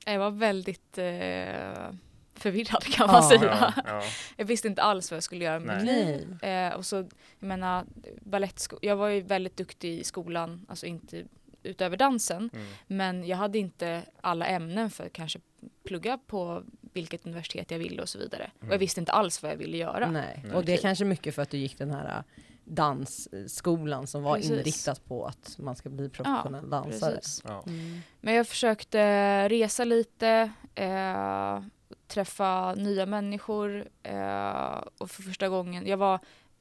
[0.05, 1.91] jag var väldigt eh,
[2.33, 3.29] förvirrad kan man Ja.
[3.29, 3.73] säga.
[3.75, 4.03] Ja, ja.
[4.37, 6.43] Jag visste inte alls vad jag skulle göra med mitt liv.
[6.43, 6.95] Eh, och så,
[7.39, 7.85] jag menar,
[8.25, 11.23] balettsko- jag var ju väldigt duktig i skolan, alltså inte
[11.63, 12.65] utöver dansen, Mm.
[12.87, 15.39] men jag hade inte alla ämnen för kanske
[15.83, 18.51] plugga på vilket universitet jag ville och så vidare.
[18.57, 18.71] Och Mm.
[18.71, 20.11] jag visste inte alls vad jag ville göra.
[20.11, 20.41] Nej.
[20.45, 20.53] Nej.
[20.55, 22.23] Och det är kanske mycket för att du gick den här äh,
[22.63, 24.51] dansskolan som var Precis.
[24.51, 27.15] inriktat på att man ska bli professionell dansare.
[27.15, 27.41] Precis.
[27.45, 27.63] Ja.
[27.67, 27.99] Mm.
[28.21, 31.61] Men jag försökte resa lite, eh,
[32.07, 36.19] träffa nya människor eh, och för första gången, jag var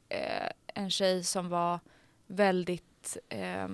[0.09, 1.81] eh, en tjej som var
[2.27, 3.69] väldigt eh,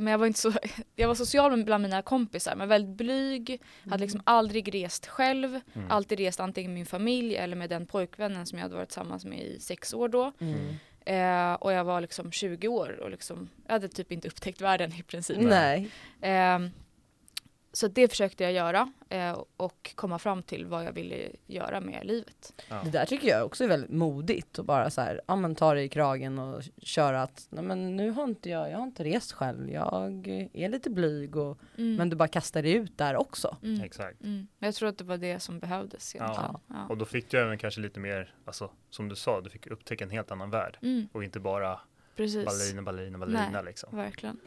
[0.00, 0.52] men jag var inte så,
[0.96, 5.90] jag var social bland mina kompisar men väldigt blyg, hade liksom aldrig rest själv, Mm.
[5.90, 9.24] alltid rest antingen med min familj eller med den pojkvännen som jag hade varit tillsammans
[9.24, 10.32] med i sex år då.
[10.38, 10.58] Mm.
[11.06, 14.92] Eh, och jag var liksom 20 år och liksom, jag hade typ inte upptäckt världen
[14.92, 15.36] i princip.
[15.40, 15.88] Nej.
[16.20, 16.70] Ehm,
[17.76, 22.06] så det försökte jag göra eh, och komma fram till vad jag ville göra med
[22.06, 22.62] livet.
[22.68, 22.80] Ja.
[22.84, 25.74] Det där tycker jag också är väldigt modigt och bara så här, ja men ta
[25.74, 29.04] dig i kragen och köra att, nej men nu har inte jag, jag har inte
[29.04, 31.94] rest själv, jag är lite blyg och, Mm.
[31.96, 33.56] men du bara kastar dig ut där också.
[33.62, 33.80] mm.
[33.84, 34.22] Exakt.
[34.22, 34.46] Mm.
[34.58, 36.56] Jag tror att det var det som behövdes egentligen.
[36.66, 36.86] Ja.
[36.88, 40.04] Och då fick du även kanske lite mer, alltså som du sa, du fick upptäcka
[40.04, 40.78] en helt annan värld.
[40.82, 41.80] Mm, Och inte bara
[42.16, 43.64] precis, ballerina, ballerina, ballerina Nej.
[43.64, 43.96] liksom.
[43.96, 44.40] verkligen.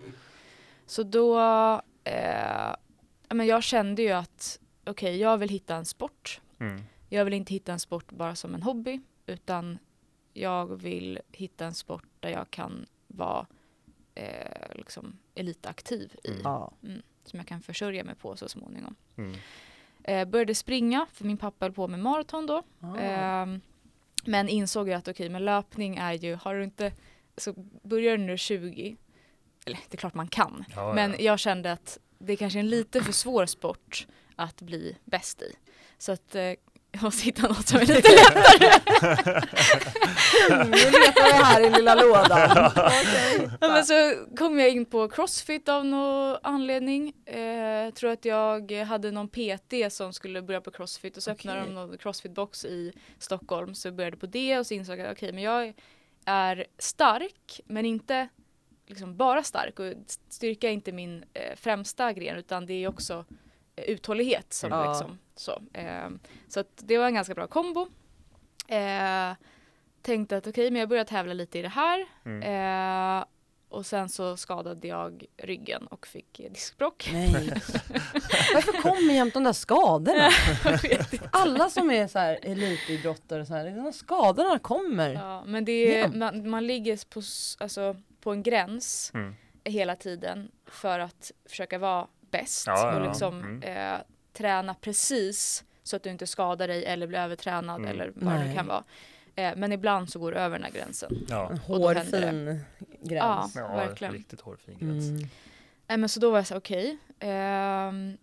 [0.86, 1.40] Så då,
[2.04, 2.78] eh, ja,
[3.30, 6.42] men jag kände ju att okej, jag vill hitta en sport.
[6.60, 6.82] Mm.
[7.10, 9.78] Jag vill inte hitta en sport bara som en hobby, utan
[10.34, 13.48] jag vill hitta en sport där jag kan vara
[14.16, 16.30] eh, liksom elitaktiv i.
[16.30, 16.42] Mm.
[16.44, 16.74] Ja.
[17.26, 18.96] som jag kan försörja mig på så småningom.
[19.18, 19.36] Mm.
[20.04, 22.64] Eh, började springa, för min pappa höll på med maraton då.
[22.80, 22.98] Ah.
[22.98, 23.62] Ehm,
[24.26, 26.92] men insåg ju att okej, men löpning är ju, har du inte,
[27.38, 28.96] så börjar du när du är 20,
[29.66, 31.18] eller det är klart man kan, Ja, men ja.
[31.20, 35.42] jag kände att det är kanske är en lite för svår sport att bli bäst
[35.42, 35.56] i.
[35.98, 36.42] Så att eh,
[36.92, 39.42] jag måste hitta något som är lite lättare.
[40.66, 42.72] nu letar vi här i lilla lådan.
[43.62, 43.94] Ja, men så
[44.38, 47.14] kom jag in på crossfit av någon anledning.
[47.26, 51.62] Eh, tror att jag hade någon PT som skulle börja på crossfit och så öppnade
[51.62, 51.74] Okej.
[51.74, 55.34] de någon crossfitbox i Stockholm så jag började på det och så insåg jag okej
[55.34, 55.74] men jag
[56.26, 58.28] är stark men inte
[58.90, 59.94] liksom bara stark och
[60.30, 63.26] styrka är inte min eh, främsta gren utan det är också
[63.76, 64.90] eh, uthållighet som Ja.
[64.92, 65.62] liksom så.
[65.74, 66.10] Eh,
[66.48, 67.88] så att det var en ganska bra kombo.
[68.68, 69.32] Eh,
[70.02, 73.18] tänkte att okej men jag börjar tävla lite i det här Mm.
[73.20, 73.26] Eh,
[73.72, 77.10] och sen så skadade jag ryggen och fick diskbråck.
[77.14, 77.50] Nej.
[78.54, 80.30] Varför kommer jämt de där skadorna?
[81.32, 85.14] Alla som är så här elitidrottare, så här, de här skadorna kommer.
[85.14, 87.22] ja, men det är, man, man ligger på,
[87.64, 89.36] alltså, på en gräns Mm.
[89.64, 93.10] hela tiden för att försöka vara bäst Ja, ja, och ja.
[93.10, 93.64] liksom Mm.
[93.94, 94.00] eh,
[94.34, 97.90] träna precis så att du inte skadar dig eller blir övertränad Mm.
[97.92, 98.50] eller vad det Nej.
[98.50, 98.84] nu kan vara.
[99.36, 101.26] Eh, men ibland så går det över den här gränsen.
[101.30, 101.50] Ja.
[101.50, 101.62] En det.
[101.62, 102.60] hårfin
[103.04, 103.56] gräns.
[103.56, 104.14] Ja, ja, verkligen.
[104.14, 105.06] riktigt hårfin gräns.
[105.10, 105.28] Mm.
[105.88, 106.98] Nej men så då var jag så okej.
[107.20, 108.18] ehm,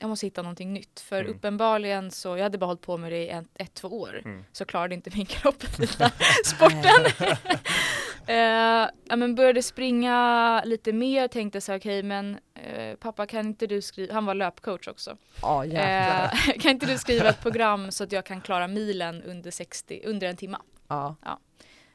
[0.00, 1.00] jag måste hitta någonting nytt.
[1.00, 1.36] För Mm.
[1.36, 4.22] uppenbarligen så, jag hade bara hållit på med det i ett, ett två år.
[4.24, 4.44] Mm.
[4.52, 5.86] Så klarade inte min kropp den
[6.44, 7.04] sporten.
[8.30, 13.46] Eh, ja, men började springa lite mer, tänkte så här, okej men eh, pappa kan
[13.46, 15.16] inte du skriva, han var löpcoach också.
[15.42, 16.24] Ja jävlar.
[16.24, 20.02] Eh, kan inte du skriva ett program så att jag kan klara milen under 60,
[20.04, 20.62] under en timma?
[20.88, 21.16] Ja.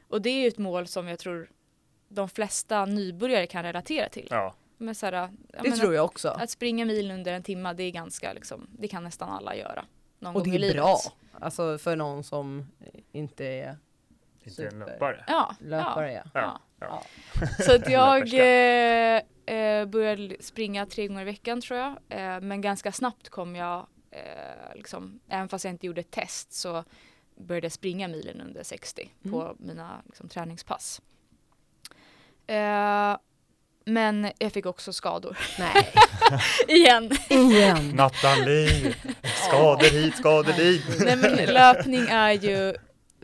[0.08, 1.50] Och det är ju ett mål som jag tror
[2.08, 4.26] de flesta nybörjare kan relatera till.
[4.30, 5.28] Ja, Men så här, ja,
[5.62, 6.28] Det men tror jag också.
[6.28, 9.84] att springa milen under en timma, det är ganska liksom, det kan nästan alla göra.
[10.18, 10.76] Någon Och gång det i är livet.
[10.76, 10.98] bra.
[11.40, 12.66] Alltså för någon som
[13.12, 13.76] inte är
[14.46, 14.86] inte en Super.
[14.86, 15.24] löpare.
[15.26, 16.12] Ja, löpare.
[16.12, 16.22] Ja.
[16.34, 16.60] Ja.
[16.80, 17.02] ja.
[17.40, 17.46] Ja.
[17.64, 19.22] Så att jag eh,
[19.56, 21.90] eh, började springa tre gånger i veckan tror jag.
[22.08, 26.52] Eh, men ganska snabbt kom jag, eh, liksom, även fast jag inte gjorde ett test
[26.52, 26.84] så
[27.38, 29.56] började jag springa milen under 60 på Mm.
[29.58, 31.00] mina liksom, träningspass.
[32.46, 33.16] Eh,
[33.88, 35.92] men jag fick också skador Nej,
[36.68, 37.10] igen.
[37.28, 37.88] igen.
[37.94, 38.94] Nathalie!
[39.48, 40.82] Skador hit, skador dit!
[41.04, 42.74] Nej men löpning är ju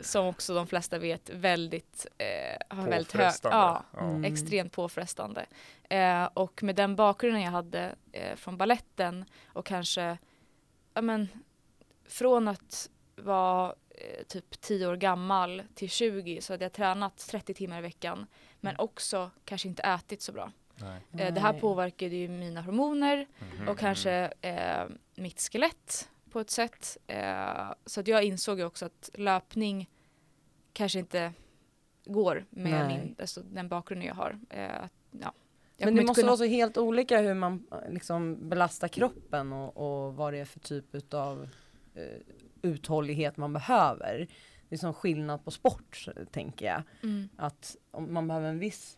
[0.03, 3.83] som också de flesta vet väldigt, eh, har väldigt hög, ja.
[3.99, 4.23] Mm.
[4.25, 5.45] extremt påfrestande.
[5.89, 10.17] Eh, och med den bakgrunden jag hade eh, från balletten och kanske,
[10.93, 11.27] ja men,
[12.07, 17.53] från att vara eh, typ 10 år gammal till 20 så hade jag tränat 30
[17.53, 18.27] timmar i veckan
[18.59, 20.51] men också kanske inte ätit så bra.
[20.75, 21.01] Nej.
[21.27, 23.67] Eh, det här påverkade ju mina hormoner Mhm.
[23.67, 24.83] och kanske eh,
[25.15, 26.97] mitt skelett på ett sätt.
[27.07, 29.89] Eh, så att jag insåg ju också att löpning
[30.73, 31.33] kanske inte
[32.05, 32.97] går med Nej.
[32.97, 34.39] min, alltså, den bakgrunden jag har.
[34.49, 35.33] Eh, att, ja.
[35.77, 39.77] Jag Men det måste kunna- vara så helt olika hur man liksom belastar kroppen och,
[40.05, 41.49] och vad det är för typ av
[41.95, 42.03] eh,
[42.61, 44.27] uthållighet man behöver.
[44.69, 46.81] Det är som skillnad på sport tänker jag.
[47.03, 47.29] Mm.
[47.37, 48.97] Att om man behöver en viss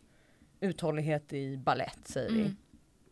[0.59, 2.55] uthållighet i ballett säger vi.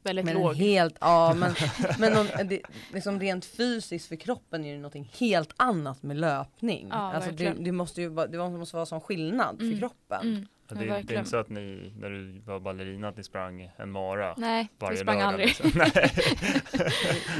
[0.03, 0.55] Väldigt Men en låg.
[0.55, 1.53] helt, ja men,
[1.99, 2.61] men om, det,
[2.93, 6.87] liksom rent fysiskt för kroppen är det någonting helt annat med löpning.
[6.91, 9.79] Ja, alltså det, det måste ju det måste vara sån skillnad för Mm.
[9.79, 10.21] kroppen.
[10.21, 13.23] Mm, Ja, det, det är inte så att ni, när du var ballerina, att ni
[13.23, 15.29] sprang en mara Nej, varje vi sprang lördag?
[15.29, 15.47] aldrig.
[15.47, 15.71] Liksom.
[15.75, 16.11] Nej.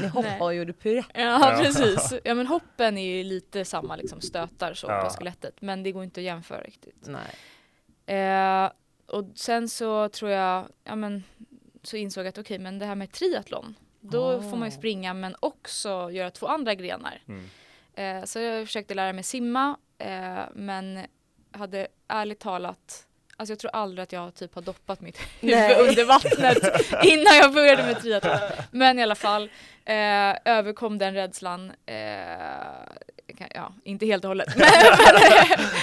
[0.00, 0.74] Ni hoppar och gjorde.
[0.84, 1.58] Ja, Ja.
[1.62, 2.14] precis.
[2.24, 5.02] Ja men hoppen är ju lite samma liksom stötar så Ja.
[5.04, 7.08] på skelettet men det går inte att jämföra riktigt.
[8.06, 8.18] Nej.
[8.18, 8.70] Eh,
[9.06, 11.22] och sen så tror jag, ja men
[11.84, 14.40] så insåg jag att okej men det här med triathlon då Ah.
[14.50, 17.22] får man ju springa men också göra två andra grenar.
[17.28, 17.48] Mm.
[17.94, 21.00] Eh, så jag försökte lära mig simma eh, men
[21.52, 26.04] hade ärligt talat Alltså jag tror aldrig att jag typ har doppat mitt huvud under
[26.04, 26.58] vattnet
[27.04, 28.38] innan jag började med triathlon.
[28.70, 29.42] Men i alla fall,
[29.84, 31.72] eh, överkom den rädslan.
[31.86, 31.96] Eh,
[33.54, 34.48] ja, inte helt och hållet.
[34.56, 34.66] Men,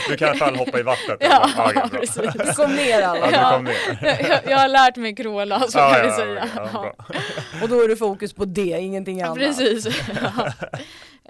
[0.10, 1.18] Du kan i alla fall hoppa i vattnet.
[1.20, 2.16] ja, ja, precis.
[2.34, 3.32] Du kom ner alla.
[3.32, 4.30] Ja, du kom ner.
[4.30, 6.50] Jag, jag, har lärt mig kråla, så Ja, kan ja, vi säga.
[6.56, 6.94] ja.
[7.64, 9.38] Och då är det fokus på det, ingenting annat.
[9.38, 9.88] precis.
[10.22, 10.52] Ja.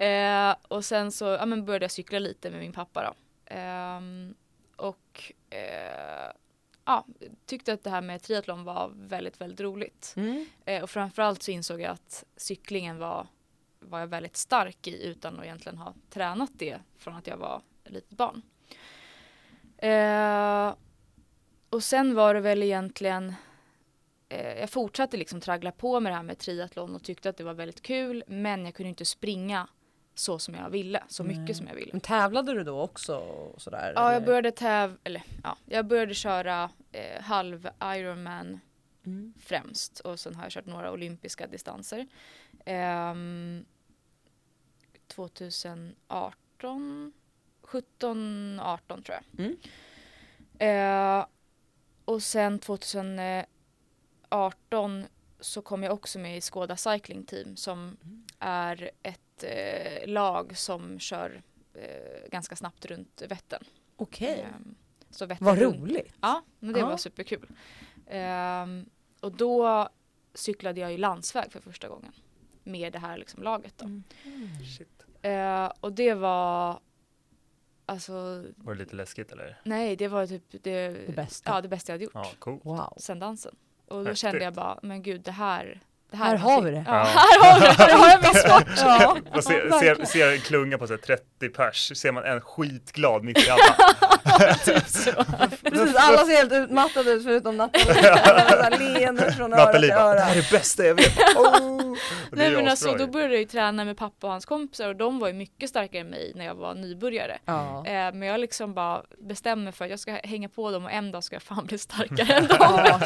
[0.04, 3.14] Eh, och sen så ja, men började jag cykla lite med min pappa då.
[3.54, 4.34] Ehm,
[4.76, 6.30] och eh,
[6.86, 7.06] ja,
[7.46, 10.14] tyckte att det här med triathlon var väldigt, väldigt roligt.
[10.16, 10.46] Mm.
[10.66, 13.26] Eh, och framförallt så insåg jag att cyklingen var,
[13.82, 17.62] var jag väldigt stark i utan att egentligen ha tränat det från att jag var
[17.84, 18.42] ett litet barn.
[19.78, 20.74] Eh,
[21.70, 23.34] och sen var det väl egentligen
[24.28, 27.44] eh, jag fortsatte liksom traggla på med det här med triathlon och tyckte att det
[27.44, 29.68] var väldigt kul men jag kunde inte springa
[30.14, 31.92] så som jag ville, så mycket som jag ville.
[31.92, 33.22] Men tävlade du då också?
[33.56, 38.60] Sådär, Ja, jag började täv eller ja, jag började köra eh, halv Ironman
[39.06, 39.34] Mm.
[39.40, 42.06] främst och sen har jag kört några olympiska distanser.
[42.64, 43.64] Ehm,
[45.12, 47.12] 2018,
[47.62, 49.24] 17, 18 tror jag.
[49.44, 49.56] Mm.
[50.58, 51.26] Eh,
[52.04, 53.46] och sen 2018
[55.40, 57.96] så kom jag också med i Skoda Cycling Team som
[58.38, 61.42] är ett eh, lag som kör
[61.74, 63.64] eh, ganska snabbt runt Vättern.
[63.96, 64.74] Okej, Ehm,
[65.10, 66.14] så Vättern vad runt- roligt.
[66.20, 66.86] Ja, men det Ja.
[66.86, 67.48] var superkul.
[68.06, 69.88] Ehm, och då
[70.34, 72.12] cyklade jag i landsväg för första gången
[72.64, 73.84] med det här liksom laget då.
[73.84, 74.02] Mm.
[74.78, 75.01] Shit.
[75.22, 76.80] Eh, och det var
[77.86, 78.12] alltså
[78.56, 79.60] Var det lite läskigt eller?
[79.64, 81.50] nej, det var typ det, Det bästa.
[81.50, 82.60] Ja, det bästa jag hade gjort Ja, cool.
[82.62, 82.94] Wow.
[82.96, 83.56] sen dansen.
[83.88, 84.18] Och då Häftigt.
[84.18, 85.80] kände jag bara, men gud, det här
[86.12, 86.84] det Här är har vi det.
[86.86, 87.72] Ja, här har vi det.
[87.72, 88.62] Här har jag min sport.
[88.84, 92.24] Ja, Man ser, ja, ser, ser en klunga på så här 30 pers, ser man
[92.24, 93.76] en skitglad mitt i alla.
[94.64, 95.10] typ så.
[95.70, 97.94] Precis, alla ser helt utmattade ut förutom Nathalie.
[98.52, 100.20] Så här Leende från öra till bara, det öra.
[100.20, 101.18] här är det bästa jag vet.
[101.36, 101.96] Oh!
[102.30, 104.96] Det Nej men alltså då började jag ju träna med pappa och hans kompisar och
[104.96, 107.38] de var ju mycket starkare än mig när jag var nybörjare.
[107.44, 107.86] Ja.
[107.86, 110.90] Eh, men jag liksom bara bestämde mig för att jag ska hänga på dem och
[110.92, 112.58] en dag ska jag fan bli starkare än dem.
[112.60, 113.00] Ja,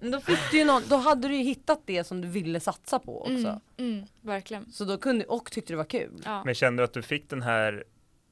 [0.00, 2.98] då, fick du ju någon, då hade du ju hittat det som du ville satsa
[2.98, 3.32] på också.
[3.32, 4.72] Mm, mm, verkligen.
[4.72, 6.22] Så då kunde, och tyckte det var kul.
[6.24, 6.44] Ja.
[6.44, 7.84] Men kände du att du fick den här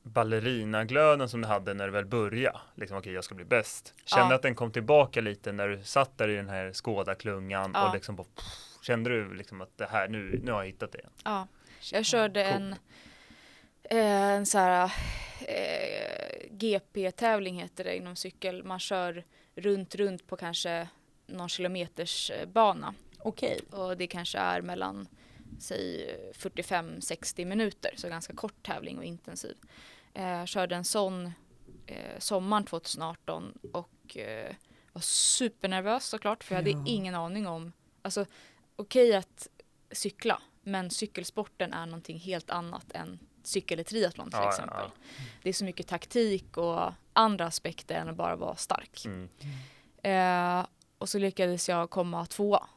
[0.02, 2.58] ballerinaglöden som du hade när du väl började?
[2.74, 3.94] Liksom okej, jag ska bli bäst.
[4.04, 4.36] Kände Ja.
[4.36, 7.88] att den kom tillbaka lite när du satt där i den här Skåda-klungan Ja.
[7.88, 8.44] och liksom bara, pff,
[8.82, 11.00] kände du liksom att det här, nu, nu har jag hittat det?
[11.24, 11.46] Ja.
[11.92, 12.62] Jag körde Cool.
[12.62, 12.72] en,
[13.98, 14.84] eh, en så här
[15.40, 18.64] eh, GP-tävling heter det inom cykel.
[18.64, 20.88] Man kör runt, runt på kanske
[21.26, 22.94] någon kilometers eh, bana.
[23.26, 23.60] Okej.
[23.70, 25.08] Och det kanske är mellan
[25.60, 29.56] säg 45-60 minuter, så ganska kort tävling och intensiv.
[30.14, 31.32] Eh, jag körde en sån
[31.86, 34.54] eh, sommaren 2018 och eh,
[34.92, 36.84] var supernervös såklart för jag hade Ja.
[36.86, 38.26] ingen aning om, alltså
[38.76, 39.48] okej att
[39.90, 44.76] cykla men cykelsporten är någonting helt annat än cykel i triathlon till Ja, ja, exempel.
[44.78, 44.90] ja.
[45.42, 49.04] Det är så mycket taktik och andra aspekter än att bara vara stark.
[49.06, 49.28] Mm.
[50.02, 50.66] Eh,
[50.98, 52.68] och så lyckades jag komma tvåa.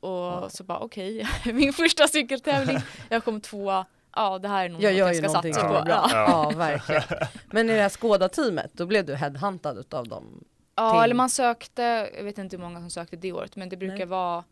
[0.00, 0.48] Och Wow.
[0.48, 3.86] så bara okej, min första cykeltävling, jag kom tvåa.
[4.16, 5.84] Ja, det här är nog Jag något jag ska någonting satsa på.
[5.84, 6.06] bra.
[6.12, 6.50] Ja.
[6.52, 7.02] Ja, verkligen.
[7.46, 10.44] Men i det här Skåda-teamet, då blev du headhuntad utav dem?
[10.74, 11.82] ja, Till- eller man sökte,
[12.16, 14.06] jag vet inte hur många som sökte det året, men det brukar Nej.
[14.06, 14.44] vara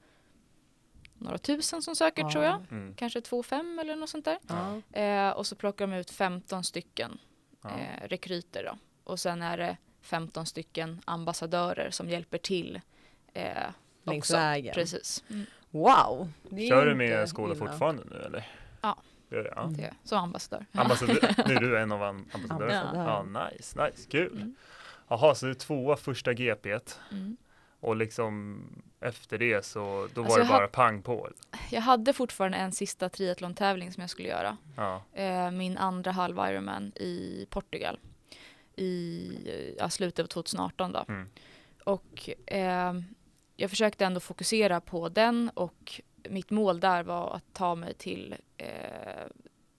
[1.19, 2.65] några tusen som söker tror jag.
[2.71, 2.95] Mm.
[2.97, 4.39] Kanske två, fem eller något sånt där.
[4.93, 5.01] Ja.
[5.01, 7.19] Eh, och så plockar de ut 15 stycken
[7.63, 7.69] Ja.
[7.71, 8.79] eh, rekryter då.
[9.05, 12.81] Och sen är det 15 stycken ambassadörer som hjälper till.
[13.35, 13.63] Eh,
[14.09, 14.37] Längs också.
[14.37, 14.75] vägen.
[14.75, 15.25] Precis.
[15.31, 15.47] Mm.
[15.71, 16.33] Wow!
[16.69, 17.67] Kör du med illa.
[17.67, 18.47] fortfarande nu eller?
[18.83, 18.97] Ja.
[19.31, 19.53] Gör det?
[19.57, 19.63] Ja.
[19.63, 19.77] Mm.
[19.77, 20.67] Det, som ambassadör.
[20.73, 22.81] Ambassadör, nu är du en av am- ambassadörerna?
[22.83, 23.37] Ambassadör.
[23.37, 24.33] Ja, nice, nice, kul.
[24.37, 24.55] Mm.
[25.09, 26.79] Jaha, så du är tvåa första GP
[27.13, 27.37] Mm.
[27.81, 28.63] och liksom
[29.01, 29.81] efter det så
[30.15, 31.29] då Alltså, var det jag bara pang på.
[31.71, 34.57] Jag hade fortfarande en sista triathlon-tävling som jag skulle göra.
[34.77, 37.99] Ja, Eh, min andra halv Ironman i Portugal.
[38.77, 41.05] I ja, slutet av 2018 då.
[41.09, 41.29] mm.
[41.85, 42.93] Och eh,
[43.61, 48.35] jag försökte ändå fokusera på den och mitt mål där var att ta mig till,
[48.57, 48.69] eh,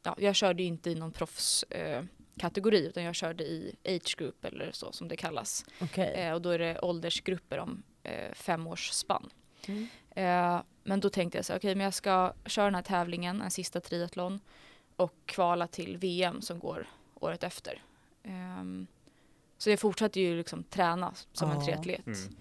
[0.03, 4.71] ja, jag körde inte i någon proffskategori eh, utan jag körde i age group eller
[4.71, 5.65] så som det kallas.
[5.81, 6.13] Okej.
[6.13, 9.29] Eh, och då är det åldersgrupper om eh, fem års spann.
[9.67, 9.87] Mm.
[10.09, 13.51] Eh, men då tänkte jag så okej men jag ska köra den här tävlingen, en
[13.51, 14.39] sista triathlon
[14.95, 17.81] och kvala till VM som går året efter.
[18.23, 18.87] Ehm,
[19.57, 21.65] så jag fortsatte ju liksom träna som en Ja.
[21.65, 22.05] triatlet.
[22.07, 22.35] Mm.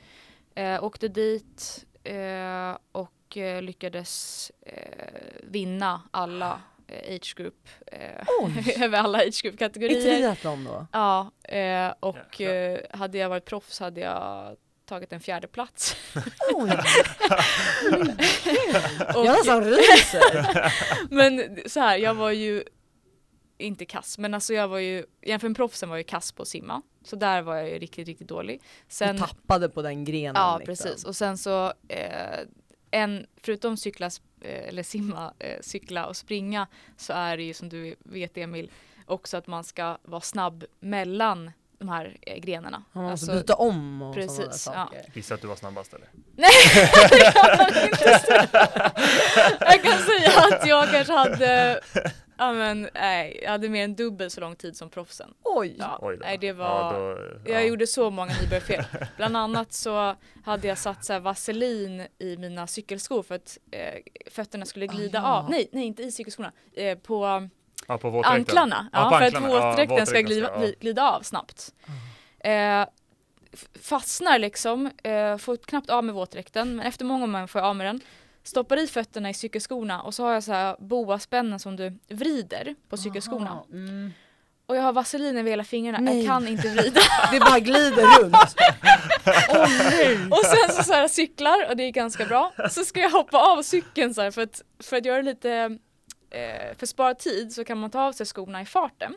[0.58, 8.98] Eh, åkte dit eh, och eh, lyckades eh, vinna alla eh, age group eh, över
[8.98, 10.00] alla age group I kategorier.
[10.00, 10.86] triathlon då?
[10.92, 15.96] Ja, eh, och eh, hade jag varit proffs hade jag tagit en fjärde plats.
[16.54, 16.70] Oj,
[19.14, 20.72] och, jag nästan ryser.
[21.14, 22.64] men så här, jag var ju
[23.58, 26.48] inte kass, men alltså jag var ju, jämfört med proffsen var jag kass på att
[26.48, 26.82] simma.
[27.08, 28.62] Så där var jag ju riktigt, riktigt dålig.
[28.88, 30.42] Sen, Du tappade på den grenen.
[30.42, 30.74] ja, liksom.
[30.86, 31.04] precis.
[31.04, 32.38] Och sen så, eh,
[32.90, 34.06] en, förutom cykla,
[34.40, 36.66] eh, eller simma, eh, cykla och springa,
[36.96, 38.70] så är det ju som du vet Emil,
[39.06, 42.84] också att man ska vara snabb mellan de här eh, grenarna.
[42.92, 45.02] Man måste Alltså- byta om och Precis, sådana där ja.
[45.02, 45.12] saker.
[45.14, 46.08] Gissa att du var snabbast eller?
[46.36, 46.50] Nej,
[47.10, 48.48] det kan inte säga.
[49.60, 51.80] Jag kan säga att jag kanske hade,
[52.38, 55.34] ja men nej, jag hade mer än dubbelt så lång tid som proffsen.
[55.44, 55.76] Oj!
[55.78, 57.66] Ja, Oj nej det Ja, var, då, jag ja.
[57.66, 58.84] gjorde så många nybörjarfel.
[59.16, 63.94] Bland annat så hade jag satt så här vaselin i mina cykelskor för att eh,
[64.30, 65.28] fötterna skulle glida Ah, ja.
[65.38, 65.50] av.
[65.50, 66.52] Nej, nej inte i cykelskorna.
[66.76, 67.48] Eh, på
[67.88, 68.88] ja, på anklarna.
[68.92, 69.46] Ja, Ja, på för anklarna.
[69.46, 70.72] att Ja, våtdräkten ska glida, ja.
[70.80, 71.74] glida av snabbt.
[72.40, 72.80] Eh,
[73.52, 77.68] f- fastnar liksom, eh, får knappt av med våtdräkten men efter många månader får jag
[77.68, 78.00] av med den.
[78.48, 82.74] Stoppar i fötterna i cykelskorna och så har jag så här boaspännen som du vrider
[82.88, 83.64] på cykelskorna.
[83.72, 84.12] Mm.
[84.66, 86.18] Och jag har vaselin över hela fingrarna, Nej.
[86.18, 87.00] jag kan inte vrida.
[87.32, 88.34] Det bara glider runt.
[89.50, 90.18] Åh nej!
[90.30, 92.52] och sen så, så här cyklar och det är ganska bra.
[92.70, 95.78] Så ska jag hoppa av cykeln så här för att, för att göra det lite
[96.30, 99.14] eh, för att spara tid så kan man ta av sig skorna i farten.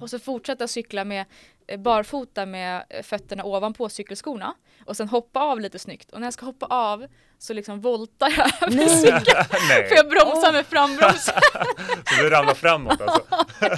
[0.00, 1.24] Och så fortsätta cykla med
[1.66, 4.54] eh, barfota med eh, fötterna ovanpå cykelskorna
[4.86, 6.10] och sen hoppa av lite snyggt.
[6.12, 7.06] Och när jag ska hoppa av
[7.38, 9.44] så liksom voltar jag över cykeln
[9.88, 11.34] för jag bromsar med frambromsen.
[12.16, 13.22] så du ramlar framåt alltså?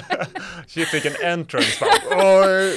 [0.67, 2.43] Shit vilken entrance bara.
[2.45, 2.75] Oj!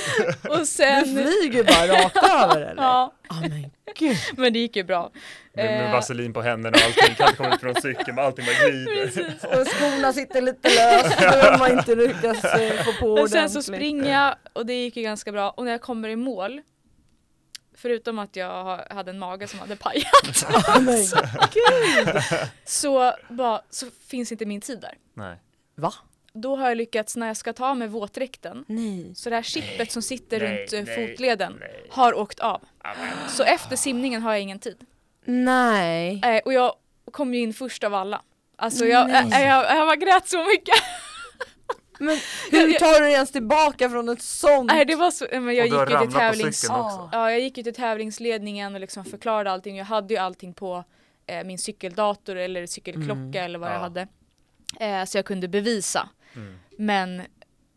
[0.48, 2.83] Och Du sen, flyger bara rakt över eller?
[2.83, 4.16] ja, Ah, men gud.
[4.37, 5.11] men det gick ju bra.
[5.57, 5.93] Med, med Eh.
[5.93, 9.61] vaselin på händerna och allting, kan inte komma ut från cykeln men allting bara glider.
[9.61, 13.62] Och skorna sitter lite löst så har inte lyckats eh, få på Men sen så
[13.62, 16.61] springer jag och det gick ju ganska bra och när jag kommer i mål
[17.77, 20.45] Förutom att jag ha- hade en mage som hade pajat
[22.64, 24.95] så, bara, så finns inte min tid där.
[25.14, 25.37] Nej.
[25.77, 25.93] Va?
[26.33, 29.14] Då har jag lyckats när jag ska ta med våtdräkten Nej.
[29.14, 31.87] så det här chippet som sitter Nej, runt eh, nej, fotleden nej.
[31.90, 32.62] har åkt av.
[32.79, 33.12] Amen.
[33.29, 34.77] Så efter simningen har jag ingen tid.
[35.24, 36.20] Nej.
[36.24, 36.72] Eh, och jag
[37.10, 38.22] kom ju in först av alla.
[38.56, 39.30] Alltså jag, jag,
[39.76, 40.74] jag, var grät så mycket.
[41.98, 42.18] Men
[42.50, 44.72] hur tar du dig ens tillbaka från ett sånt?
[44.72, 46.64] Nej, det var så, men jag gick ju till tävlings...
[46.68, 49.76] Ja, jag gick ju till tävlingsledningen och liksom förklarade allting.
[49.76, 50.84] Jag hade ju allting på
[51.26, 53.44] eh, min cykeldator eller cykelklocka Mm.
[53.44, 53.80] eller vad jag Ja.
[53.80, 54.08] hade.
[54.80, 56.08] Eh, så jag kunde bevisa.
[56.37, 56.58] Mm.
[56.78, 57.22] Men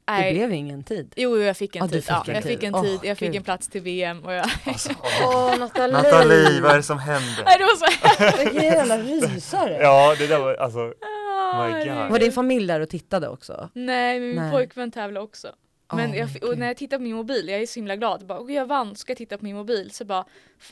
[0.08, 0.34] Det nej.
[0.34, 1.14] blev ingen tid.
[1.18, 2.04] Jo, jag fick en du tid.
[2.04, 2.52] fick ja, en jag tid.
[2.52, 3.00] fick en tid.
[3.04, 3.36] jag fick gud.
[3.36, 4.46] en plats till VM och jag...
[4.66, 4.90] Alltså,
[5.24, 5.94] Åh, Nathalie!
[5.94, 7.44] Nathalie, vad är det som händer?
[7.46, 8.38] nej, det var så...
[8.44, 9.78] Vilken jävla rysare!
[9.82, 10.80] Ja, det där var alltså,
[11.54, 12.12] Ah, my God.
[12.12, 13.70] Var din familj där och tittade också?
[13.74, 14.52] Nej, men min Nej.
[14.52, 15.48] pojkvän tävlade också.
[15.94, 18.40] Men Åh, jag, när jag tittar på min mobil, jag är så himla glad, bara,
[18.40, 20.26] "Åh, jag vann, ska jag titta på min mobil så bara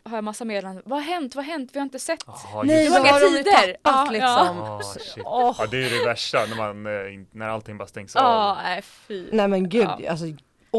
[0.03, 2.23] har jag massa meddelanden, vad har hänt, vad har hänt, vi har inte sett.
[2.27, 3.09] Jaha, Nej, just var det.
[3.09, 3.77] inga tider.
[3.83, 4.61] tappat Ja, liksom.
[4.61, 5.23] Ah, shit.
[5.25, 5.55] Åh.
[5.59, 8.57] Ja, det är det värsta när, man, eh, när allting bara stängs Ja, av.
[8.63, 9.27] nej fy.
[9.31, 10.11] Nej men gud, Ja.
[10.11, 10.25] alltså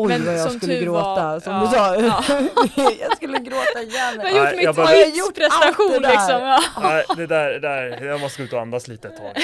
[0.03, 1.97] oj Men vad jag som skulle gråta var- som ja, du sa.
[1.97, 2.93] ja.
[3.01, 4.21] jag skulle gråta igen.
[4.23, 6.11] Jag har Nej, gjort mitt jag bara- Jag gjort prestation det där.
[6.11, 6.41] liksom.
[6.41, 6.61] Ja.
[6.83, 9.35] Nej, det där, det där, jag måste ut och andas lite ett tag.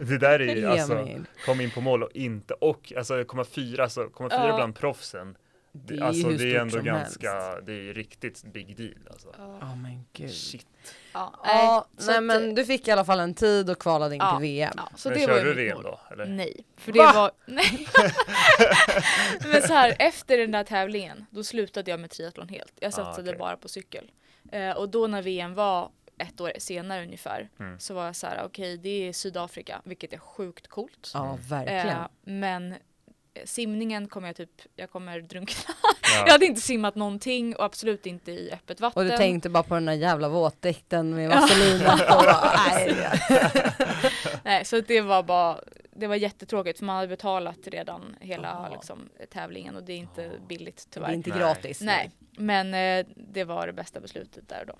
[0.08, 1.08] det där är ju alltså,
[1.44, 4.56] kom in på mål och inte, och alltså komma fyra, så komma fyra Ja.
[4.56, 5.36] bland proffsen.
[5.72, 7.66] Det är alltså det är ändå ganska, helst.
[7.66, 9.28] det är riktigt big deal alltså.
[9.60, 10.30] Ja men gud.
[10.30, 10.66] Shit.
[11.18, 14.20] Ja, Ja, nej att- men du fick i alla fall en tid och kvalade in
[14.24, 14.30] Ja.
[14.38, 14.72] till VM.
[14.76, 16.00] Ja, så Men det var körde du VM då?
[16.10, 16.26] Eller?
[16.26, 17.12] Nej, för det Va?
[17.14, 17.86] var, nej.
[19.52, 22.72] Men så här, efter den där tävlingen, då slutade jag med triathlon helt.
[22.80, 23.38] Jag Ah, satsade okej.
[23.38, 24.10] bara på cykel.
[24.52, 27.78] Eh, och då när VM var ett år senare ungefär, Mm.
[27.80, 31.10] så var jag så här, okej det är Sydafrika, vilket är sjukt coolt.
[31.14, 31.88] Ja verkligen.
[31.88, 32.78] Eh, men eh,
[33.44, 35.74] simningen kommer jag typ, jag kommer drunkna.
[36.14, 36.22] Ja.
[36.26, 39.02] Jag hade inte simmat någonting och absolut inte i öppet vatten.
[39.02, 41.40] Och du tänkte bara på den där jävla våtdräkten med Ja.
[41.40, 42.96] vaselinet och bara, nej.
[44.44, 45.60] Nej, så det var bara,
[45.96, 48.68] det var jättetråkigt för man hade betalat redan hela Aha.
[48.72, 51.06] liksom, tävlingen och det är inte billigt Det tyvärr.
[51.06, 51.38] blir inte Nej.
[51.38, 51.80] gratis.
[51.80, 54.74] Nej, men eh, det var det bästa beslutet där då.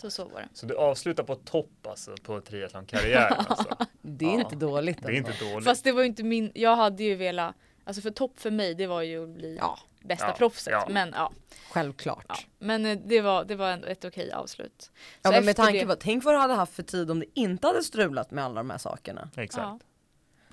[0.00, 0.48] Så så var det.
[0.52, 3.76] Så du avslutar på topp alltså på triathlonkarriären alltså.
[4.02, 4.40] Det är Ja.
[4.40, 5.02] inte dåligt.
[5.02, 5.32] Det är alltså.
[5.32, 5.64] inte dåligt.
[5.68, 7.54] Fast det var ju inte min, jag hade ju velat,
[7.84, 10.72] alltså för topp för mig det var ju att bli Ja, bästa Ja, proffset.
[10.72, 10.86] ja.
[10.90, 11.32] Men ja,
[11.70, 12.24] självklart.
[12.28, 12.36] ja.
[12.58, 14.90] Men eh, det var, det var ändå ett okej avslut.
[15.22, 17.20] Ja, Så men med tanke det- på, tänk vad du hade haft för tid om
[17.20, 19.28] det inte hade strulat med alla de här sakerna.
[19.36, 19.62] Exakt.
[19.66, 19.78] Ja.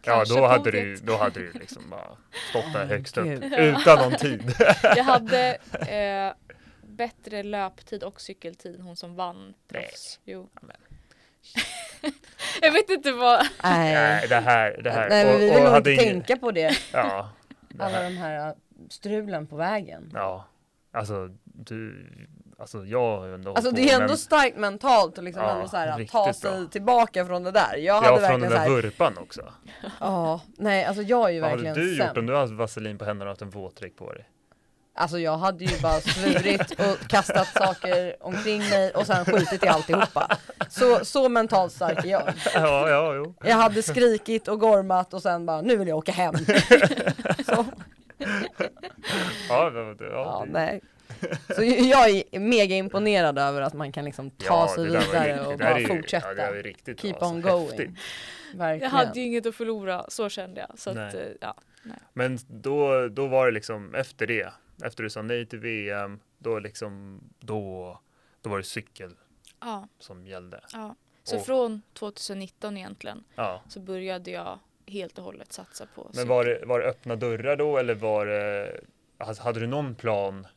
[0.04, 2.18] Ja, då hade, du, då hade du liksom bara
[2.50, 3.28] stått där högst upp
[3.58, 4.56] utan någon tid.
[4.84, 5.56] Jag hade
[5.88, 6.34] eh,
[6.88, 10.20] bättre löptid och cykeltid än hon som vann proffs.
[10.26, 10.50] Jo.
[10.62, 10.78] Amen.
[12.62, 15.10] jag vet inte vad, Nej, Nej, det här, det här.
[15.10, 16.78] Nej men och, vi och vill nog hade inte ingen- tänka på det.
[16.94, 17.30] Ja.
[17.70, 18.54] Det Alla de här
[18.90, 20.12] strulen på vägen.
[20.14, 20.46] ja.
[20.94, 22.08] Alltså, du,
[22.60, 25.68] alltså jag har ändå Alltså det är ändå men- starkt mentalt att liksom Ja, ändå
[25.68, 26.66] så här, riktigt ta sig bra.
[26.72, 27.76] tillbaka från det där.
[27.78, 29.54] Jag Ja, hade från verkligen den där här, vurpan också.
[30.00, 32.18] ja, nej alltså jag är ju Vad hade verkligen du gjort sämst.
[32.18, 34.29] om du hade vaselin på händerna och haft en våtdräkt på dig?
[35.00, 39.68] Alltså jag hade ju bara svurit och kastat saker omkring mig och sen skitit i
[39.68, 40.38] alltihopa.
[40.70, 42.34] Så, så mentalt stark är jag.
[42.54, 43.34] Ja, ja, jo.
[43.44, 46.34] Jag hade skrikit och gormat och sen bara, nu vill jag åka hem.
[47.46, 47.66] Så,
[49.50, 50.82] Ja, det, ja, ja, nej.
[51.56, 55.02] Så jag är mega imponerad över att man kan liksom ta ja, sig vidare
[55.34, 56.36] riktigt- och bara är ju- fortsätta.
[56.38, 57.52] Ja, riktigt Keep bra, on alltså.
[57.52, 57.68] going.
[57.70, 57.90] Häftigt.
[58.56, 58.92] Verkligen.
[58.94, 60.80] jag hade ju inget att förlora, så kände jag.
[60.80, 61.16] Så att, Nej.
[61.16, 61.56] eh, ja.
[62.14, 64.50] Men då, då var det liksom efter det,
[64.84, 68.00] efter du sa nej till VM, då liksom, då,
[68.42, 69.16] då var det cykel
[69.60, 70.62] Ja, som gällde.
[70.74, 70.96] ja.
[71.24, 73.62] Så Och- från 2019 egentligen Ja.
[73.70, 76.28] så började jag helt och hållet satsa på Men cykel.
[76.28, 78.82] var det, var det öppna dörrar då eller var det,
[79.18, 80.48] alltså, hade du någon plan?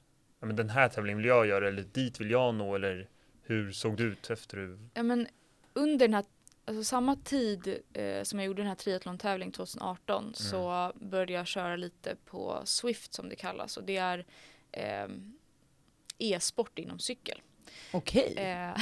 [0.40, 3.08] Ja, men den här tävlingen vill jag göra eller dit vill jag nå eller
[3.42, 4.78] hur såg det ut efter du?
[4.94, 5.26] Ja, men
[5.72, 6.24] under den här,
[6.64, 10.34] alltså samma tid eh, som jag gjorde den här triathlon-tävlingen 2018 Mm.
[10.34, 14.26] så började jag köra lite på Swift som det kallas och det är
[14.72, 15.32] ehm,
[16.18, 17.42] e-sport inom cykel.
[17.92, 18.74] Okej, Eh,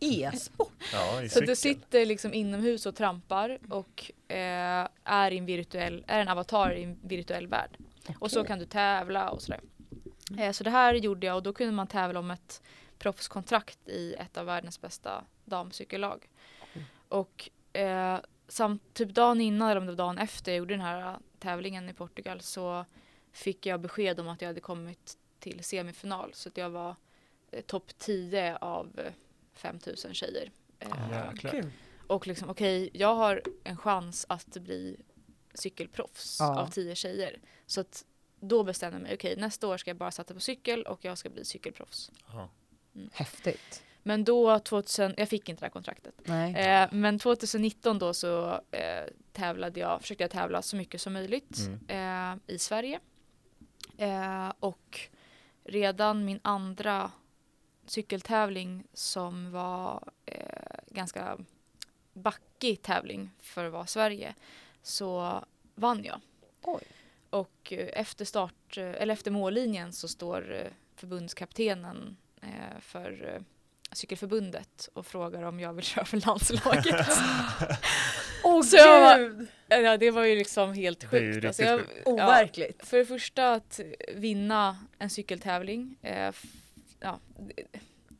[0.00, 0.72] e-sport.
[0.92, 6.28] Ja, så du sitter liksom inomhus och trampar och eh, är, en virtuell, är en
[6.28, 7.76] avatar i en virtuell värld.
[8.18, 9.60] Och så kan du tävla och sådär.
[10.38, 12.62] Eh, så det här gjorde jag och då kunde man tävla om ett
[12.98, 16.26] proffskontrakt i ett av världens bästa damcykellag.
[17.08, 20.80] Och eh, samt typ dagen innan eller om det var dagen efter jag gjorde den
[20.80, 22.84] här eh, tävlingen i Portugal så
[23.32, 26.34] fick jag besked om att jag hade kommit till semifinal.
[26.34, 26.96] Så att jag var
[27.50, 29.12] eh, topp 10 av eh,
[29.54, 30.50] 5000 tjejer.
[30.78, 31.32] Eh.
[31.34, 31.70] Kul.
[32.06, 34.96] och liksom okej, jag har en chans att bli
[35.54, 36.60] cykelproffs Ja.
[36.60, 37.40] av 10 tjejer.
[37.66, 38.04] Så att
[38.40, 41.18] då bestämde jag mig, okej nästa år ska jag bara satsa på cykel och jag
[41.18, 42.10] ska bli cykelproffs.
[42.32, 42.48] Ja.
[43.12, 43.82] Häftigt.
[44.02, 46.14] Men då 2000, jag fick inte det här kontraktet.
[46.24, 46.54] Nej.
[46.54, 51.58] Eh, men 2019 då så eh, tävlade jag, försökte jag tävla så mycket som möjligt
[51.88, 52.38] Mm.
[52.48, 53.00] eh, i Sverige.
[53.98, 55.00] Eh, och
[55.64, 57.10] redan min andra
[57.86, 61.38] cykeltävling som var eh, ganska
[62.12, 64.34] backig tävling för att vara Sverige
[64.82, 65.40] så
[65.74, 66.20] vann jag.
[66.62, 66.82] Oj.
[67.30, 73.42] Och eh, efter start, eller efter mållinjen så står eh, förbundskaptenen eh, för eh,
[73.92, 77.06] cykelförbundet och frågar om jag vill köra för landslaget.
[78.44, 79.48] Åh Så jag var- gud!
[79.68, 81.44] ja, det var ju liksom helt sjukt.
[81.46, 81.92] Alltså jag, sjukt.
[82.04, 82.86] ja, Overkligt.
[82.86, 83.80] för det första att
[84.14, 85.96] vinna en cykeltävling.
[86.02, 86.32] Eh,
[87.00, 87.18] ja,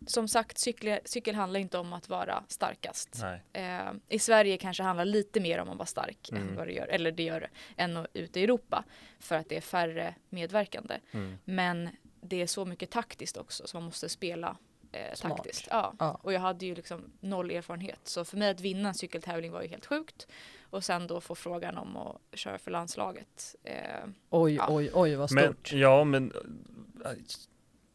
[0.07, 3.23] som sagt, cykel, cykel handlar inte om att vara starkast.
[3.53, 6.49] Eh, I Sverige kanske handlar lite mer om att vara stark Mm.
[6.49, 7.49] än vad det gör, eller det gör det,
[7.83, 8.85] än ute i Europa.
[9.21, 10.95] För att det är färre medverkande.
[11.13, 11.39] Mm.
[11.45, 11.89] Men
[12.21, 14.57] det är så mycket taktiskt också så man måste spela
[14.93, 15.37] eh, Smart.
[15.37, 15.69] taktiskt.
[15.71, 15.95] Ja.
[15.99, 16.21] Ja.
[16.23, 18.01] Och jag hade ju liksom noll erfarenhet.
[18.05, 20.27] Så för mig att vinna en cykeltävling var ju helt sjukt.
[20.71, 23.55] Och sen då få frågan om att köra för landslaget.
[23.65, 23.75] Eh,
[24.31, 24.67] Oj, Ja.
[24.71, 25.73] oj, oj vad Men, stort.
[25.73, 26.33] ja, men
[27.05, 27.11] äh,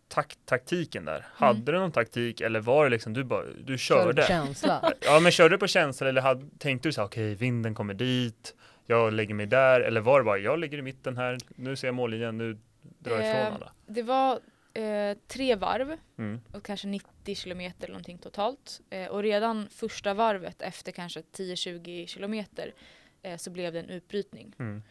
[0.08, 1.26] tak, taktiken där.
[1.34, 4.24] Hade du någon taktik eller var det liksom du bara, du körde?
[4.24, 4.94] Känsla.
[5.02, 7.94] Ja, men körde du på känsla eller hade, tänkte du så här, okej, vinden kommer
[7.94, 11.76] dit, jag lägger mig där, eller var det bara, jag ligger i mitten här, nu
[11.76, 12.58] ser jag mållinjen, nu
[13.00, 13.72] drar jag ifrån Eh, alla.
[13.86, 14.40] det var
[14.74, 16.42] eh, tre varv Mm.
[16.52, 18.82] och kanske 90 kilometer eller någonting totalt.
[18.90, 22.74] Eh, och redan första varvet efter kanske 10-20 kilometer
[23.22, 24.56] eh, så blev det en utbrytning.
[24.60, 24.84] Mm.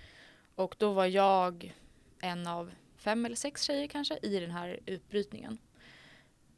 [0.54, 1.74] Och då var jag
[2.20, 5.58] en av fem eller sex tjejer kanske i den här utbrytningen.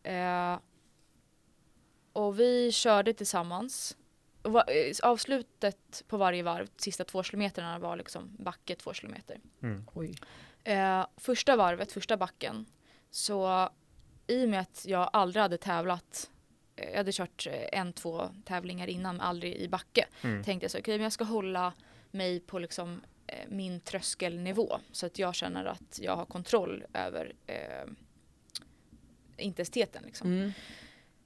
[0.02, 0.58] Eh,
[2.12, 3.96] och vi körde tillsammans.
[4.44, 9.40] Eh, Avslutet på varje varv, sista två kilometerna var liksom backe två kilometer.
[9.62, 9.84] Mm.
[9.94, 10.14] Oj.
[10.64, 12.66] Eh, första varvet, första backen,
[13.14, 13.68] så
[14.26, 16.30] i och med att jag aldrig hade tävlat,
[16.76, 20.44] eh, jag hade kört eh, en, två tävlingar innan, aldrig i backe, Mm.
[20.44, 21.72] tänkte jag så, okej men jag ska hålla
[22.10, 27.32] mig på liksom eh, min tröskelnivå så att jag känner att jag har kontroll över
[27.46, 27.84] eh,
[29.36, 30.32] intensiteten liksom.
[30.32, 30.52] Mm.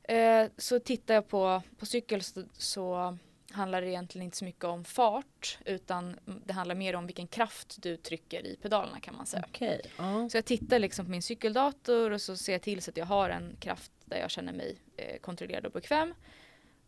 [0.03, 3.19] Eh, så tittar jag på, på cykel så, så
[3.51, 7.83] handlar det egentligen inte så mycket om fart utan det handlar mer om vilken kraft
[7.83, 9.45] du trycker i pedalerna kan man säga.
[9.49, 9.81] Okej.
[9.97, 10.29] Ja.
[10.29, 13.07] Så jag tittar liksom på min cykeldator och så ser jag till så att jag
[13.07, 16.15] har en kraft där jag känner mig eh, kontrollerad och bekväm.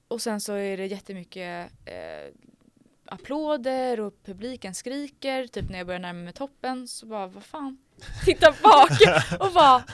[0.08, 2.34] Och sen så är det jättemycket eh,
[3.04, 5.46] applåder och publiken skriker.
[5.46, 7.78] Typ när jag börjar närma mig toppen så bara vad fan.
[8.24, 8.90] Titta bak
[9.40, 9.84] och bara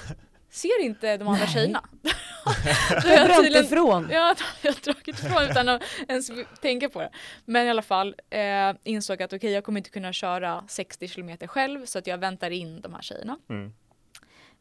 [0.57, 1.53] ser inte de andra Nej.
[1.55, 1.85] tjejerna.
[3.05, 4.09] Jag har tydligen- ifrån.
[4.13, 6.31] Ja, jag har dragit ifrån utan att ens
[6.61, 7.11] tänka på det.
[7.45, 11.47] Men i alla fall eh, insåg att okej, jag kommer inte kunna köra 60 kilometer
[11.47, 13.39] själv så att jag väntar in de här tjejerna.
[13.49, 13.73] Mm.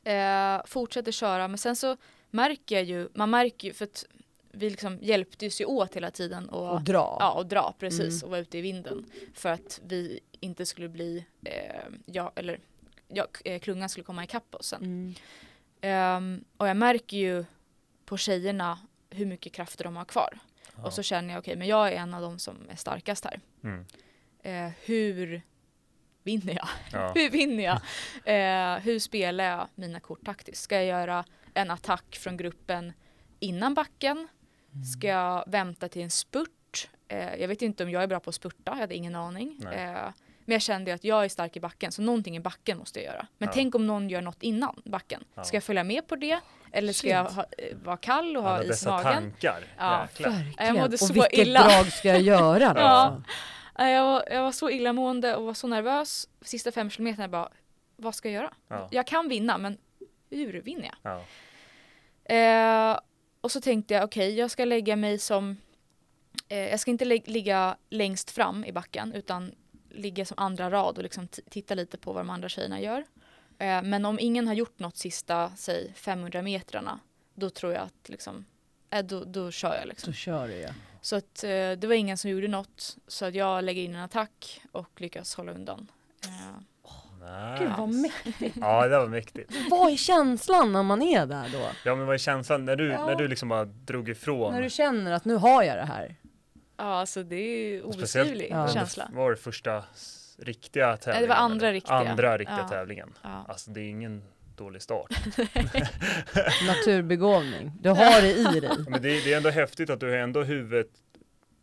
[0.04, 1.98] Eh, fortsätter köra men sen så
[2.32, 4.06] märker jag ju, man märker ju för att
[4.52, 7.18] vi liksom hjälptes ju åt hela tiden och, Och dra.
[7.20, 8.24] ja, och dra precis Mm.
[8.24, 11.52] och vara ute i vinden för att vi inte skulle bli, eh,
[12.06, 12.60] ja, eller
[13.08, 14.84] ja, eh, klungan skulle komma ikapp oss sen.
[14.84, 15.16] Mm.
[15.86, 17.46] Ehm, och jag märker ju
[18.06, 18.80] på tjejerna
[19.10, 20.40] hur mycket krafter de har kvar.
[20.76, 20.84] Ja.
[20.84, 23.40] Och så känner jag, okej, men jag är en av de som är starkast här.
[23.64, 23.86] Mm.
[24.44, 25.42] Eh, hur
[26.24, 26.68] vinner jag?
[26.92, 27.12] Ja.
[27.16, 27.82] hur vinner jag?
[28.26, 30.64] Eh, hur spelar jag mina kort taktiskt?
[30.64, 32.94] Ska jag göra en attack från gruppen
[33.40, 34.28] innan backen?
[34.94, 36.90] Ska jag vänta till en spurt?
[37.08, 39.64] Eh, jag vet inte om jag är bra på att spurta, jag hade ingen aning.
[40.46, 43.14] Men jag kände att jag är stark i backen, så någonting i backen måste jag
[43.14, 43.28] göra.
[43.38, 43.54] Men Ja.
[43.54, 45.24] tänk om någon gör något innan backen.
[45.36, 45.44] Ja.
[45.44, 46.40] Ska jag följa med på det?
[46.72, 47.12] Eller ska Shit.
[47.12, 49.14] jag ha, eh, vara kall och ha Alla is i dessa magen?
[49.14, 49.64] tankar.
[49.78, 50.02] Ja.
[50.02, 50.30] Jäklar.
[50.30, 50.76] Verkligen.
[50.76, 51.64] mådde och så vilket illa.
[51.68, 52.80] drag ska jag göra då?
[52.80, 52.88] Ja.
[52.88, 53.24] alltså?
[53.78, 56.28] Jag var, jag var så illamående och var så nervös.
[56.42, 57.50] Sista fem kilometerna bara,
[57.96, 58.54] vad ska jag göra?
[58.68, 58.88] Ja.
[58.92, 59.78] Jag kan vinna, men
[60.30, 61.12] hur vinner jag?
[61.14, 61.22] Ja.
[62.36, 63.00] Eh,
[63.42, 65.58] och så tänkte jag, okej, jag ska lägga mig som...
[66.48, 69.52] Eh, jag ska inte ligga längst fram i backen, utan
[69.96, 73.04] ligga som andra rad och liksom titta lite på vad de andra tjejerna gör.
[73.60, 77.00] Eh, men om ingen har gjort något sista, säg 500 metrarna,
[77.34, 78.46] då tror jag att liksom,
[78.90, 80.14] eh, då, då kör jag liksom.
[80.14, 80.70] Så kör du ja.
[81.02, 84.02] Så att eh, det var ingen som gjorde något, så att jag lägger in en
[84.04, 85.92] attack och lyckas hålla undan.
[86.24, 86.60] Eh,
[87.60, 87.76] Gud Nice.
[87.78, 88.58] vad mäktigt.
[88.62, 89.52] Ja, det var mäktigt.
[89.70, 91.70] Vad är känslan när man är där då?
[91.86, 93.06] Ja, men vad är känslan när du, Ja.
[93.06, 94.54] när du liksom bara drog ifrån?
[94.54, 96.16] När du känner att nu har jag det här.
[96.78, 98.68] Ja, alltså det är ju obeskrivlig Ja.
[98.68, 99.10] känsla.
[99.14, 99.84] Var det första
[100.38, 101.22] riktiga tävlingen?
[101.22, 101.74] det var andra eller?
[101.74, 101.96] riktiga.
[101.96, 102.68] Andra riktiga Ja.
[102.68, 103.14] tävlingen.
[103.22, 103.46] Ja.
[103.48, 104.24] Alltså det är ingen
[104.56, 105.10] dålig start.
[106.68, 107.72] Naturbegåvning.
[107.80, 108.70] Du har det i dig.
[108.90, 110.88] Men det, är- det är ändå häftigt att du har ändå huvudet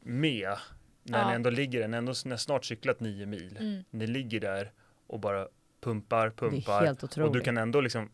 [0.01, 0.57] med
[1.03, 1.29] när Ja.
[1.29, 3.57] ni ändå ligger, ni har ändå s- snart cyklat nio mil.
[3.61, 3.85] Mm.
[3.91, 4.73] Ni ligger där
[5.07, 5.47] och bara
[5.81, 6.85] pumpar, Det är pumpar.
[6.87, 7.29] helt otroligt.
[7.29, 8.11] Och du kan ändå liksom,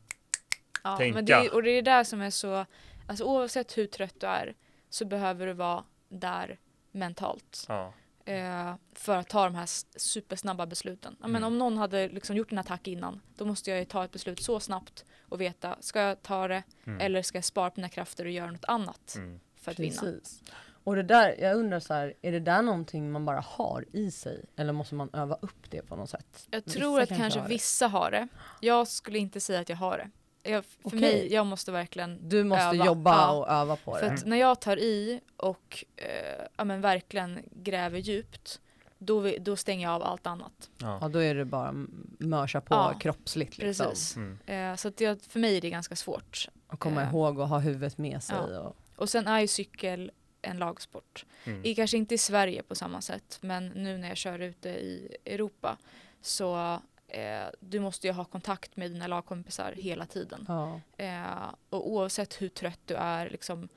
[0.84, 1.14] Ja, tänka.
[1.14, 2.66] Men det, är- och det är det där som är så,
[3.06, 4.54] alltså oavsett hur trött du är
[4.90, 6.58] så behöver du vara där
[6.98, 7.64] mentalt.
[7.68, 7.92] ja.
[8.24, 9.66] Eh, för att ta de här
[9.98, 11.16] supersnabba besluten.
[11.20, 11.44] Men Mm.
[11.44, 14.42] om någon hade liksom gjort en attack innan, då måste jag ju ta ett beslut
[14.42, 17.00] så snabbt och veta, ska jag ta det Mm.
[17.00, 19.40] eller ska jag spara på mina krafter och göra något annat Mm.
[19.56, 20.00] för att vinna?
[20.00, 20.42] Precis.
[20.84, 24.10] Och det där, jag undrar så här, är det där någonting man bara har i
[24.10, 24.44] sig?
[24.56, 26.46] Eller måste man öva upp det på något sätt?
[26.50, 28.28] Jag Vissa tror att kanske kanske vissa har det.
[28.60, 30.10] Jag skulle inte säga att jag har det.
[30.42, 31.00] Jag, för Okej.
[31.00, 33.30] mig, jag måste verkligen Du måste Öva, jobba ja.
[33.32, 34.12] och öva på För det.
[34.12, 38.60] att när jag tar i och eh, ja, men verkligen gräver djupt,
[38.98, 40.70] då, vi- då stänger jag av allt annat.
[40.78, 40.98] Ja.
[41.00, 43.86] Ja, då är det bara m- mörsa på Ja, kroppsligt liksom.
[43.86, 44.16] Precis.
[44.16, 44.38] Mm.
[44.46, 46.48] Eh, så att jag, för mig är det ganska svårt.
[46.66, 47.08] Och komma Eh.
[47.08, 48.36] ihåg och ha huvudet med sig.
[48.50, 48.58] Ja.
[48.60, 50.10] Och, Och sen är ju cykel
[50.42, 51.24] en lagsport.
[51.44, 51.64] Mm.
[51.64, 55.16] I, kanske inte i Sverige på samma sätt, men nu när jag kör ute i
[55.24, 55.76] Europa
[56.22, 56.78] så
[57.08, 60.44] eh, du måste ju ha kontakt med dina lagkompisar hela tiden.
[60.48, 60.80] ja.
[60.96, 63.68] Eh, och oavsett hur trött du är, liksom,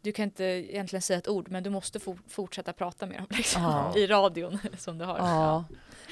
[0.00, 3.26] du kan inte egentligen säga ett ord, men du måste for, fortsätta prata med dem
[3.36, 3.92] liksom, Ja.
[3.96, 5.18] i radion som du har.
[5.18, 5.64] ja.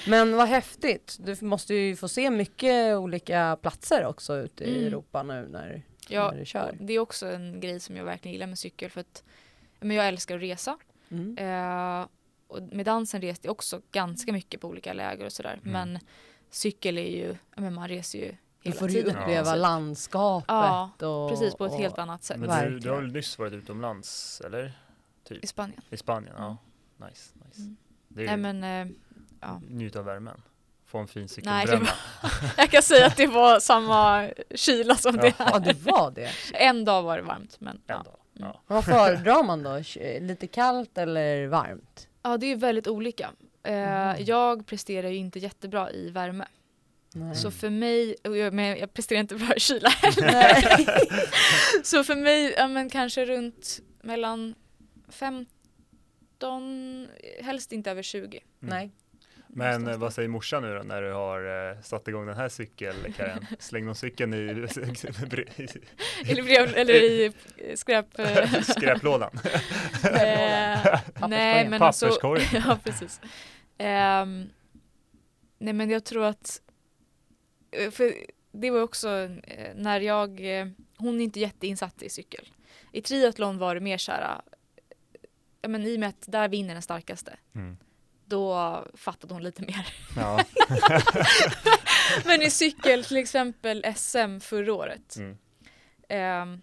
[0.09, 1.17] Men vad häftigt.
[1.21, 4.87] Du måste ju få se mycket olika platser också ute i Mm.
[4.87, 6.77] Europa nu när, Ja, när du kör.
[6.81, 9.23] det är också en grej som jag verkligen gillar med cykel för att
[9.81, 10.79] men jag älskar att resa.
[11.11, 11.39] Mm.
[11.39, 12.07] Eh,
[12.53, 15.61] och med dansen reste jag också ganska mycket på olika läger och sådär.
[15.65, 15.73] Mm.
[15.73, 15.99] Men
[16.51, 19.17] cykel är ju, ja, men man reser ju hela får du ju tiden.
[19.23, 19.55] uppleva Ja.
[19.55, 20.49] landskapet.
[20.49, 22.39] Ja, och, Precis, på ett och, helt annat sätt.
[22.41, 24.73] Men du, du har väl nyss varit utomlands, eller?
[25.25, 25.45] Typ.
[25.45, 25.83] I Spanien.
[25.91, 26.35] I Spanien?
[26.39, 26.57] Ja.
[27.09, 27.61] Nice, nice.
[27.61, 27.77] Mm.
[28.09, 28.97] Det är Nej men, eh,
[29.41, 29.61] ja.
[29.69, 30.43] Njut av värmen.
[30.87, 31.89] Få en fin cykelbränna.
[32.57, 35.61] jag kan säga att det var samma kyla som det Ja, är.
[35.61, 36.31] det var det.
[36.55, 38.03] En dag var det varmt, men En ja.
[38.03, 38.17] dag.
[38.33, 38.61] Ja.
[38.67, 39.83] Vad föredrar man då?
[40.21, 42.09] Lite kallt eller varmt?
[42.23, 43.31] Ja, det är väldigt olika.
[43.63, 44.25] Eh, Mm.
[44.25, 46.45] Jag presterar ju inte jättebra i värme.
[47.15, 47.37] Nej.
[47.37, 48.17] Så för mig,
[48.53, 50.87] men jag presterar inte bra i kyla Nej.
[51.83, 54.55] Så för mig, ja men kanske runt mellan
[55.09, 57.09] 15,
[57.41, 58.41] helst inte över 20.
[58.59, 58.91] Nej.
[59.55, 62.49] Men eh, vad säger morsan nu då när du har eh, satt igång den här
[62.49, 63.47] cykelkarriären?
[63.59, 64.39] Släng någon cykeln i,
[66.27, 68.07] Eller, brev, eller i eh, skräp...
[68.63, 69.31] skräplådan,
[70.05, 72.19] eh, nej men alltså,
[72.53, 73.21] ja precis.
[73.79, 74.51] Ehm,
[75.59, 76.61] nej men jag tror att,
[77.91, 78.15] för
[78.53, 79.09] det var också
[79.75, 80.41] när jag,
[80.97, 82.49] hon är inte jätteinsatt i cykel.
[82.93, 84.41] I triathlon var det mer såhär,
[85.63, 87.77] ja men i och med att där vinner den starkaste, Mm.
[88.25, 89.87] Då fattade hon lite mer.
[90.17, 90.45] Ja.
[92.25, 95.37] men i cykel, till exempel SM förra året, Mm.
[96.09, 96.61] ehm,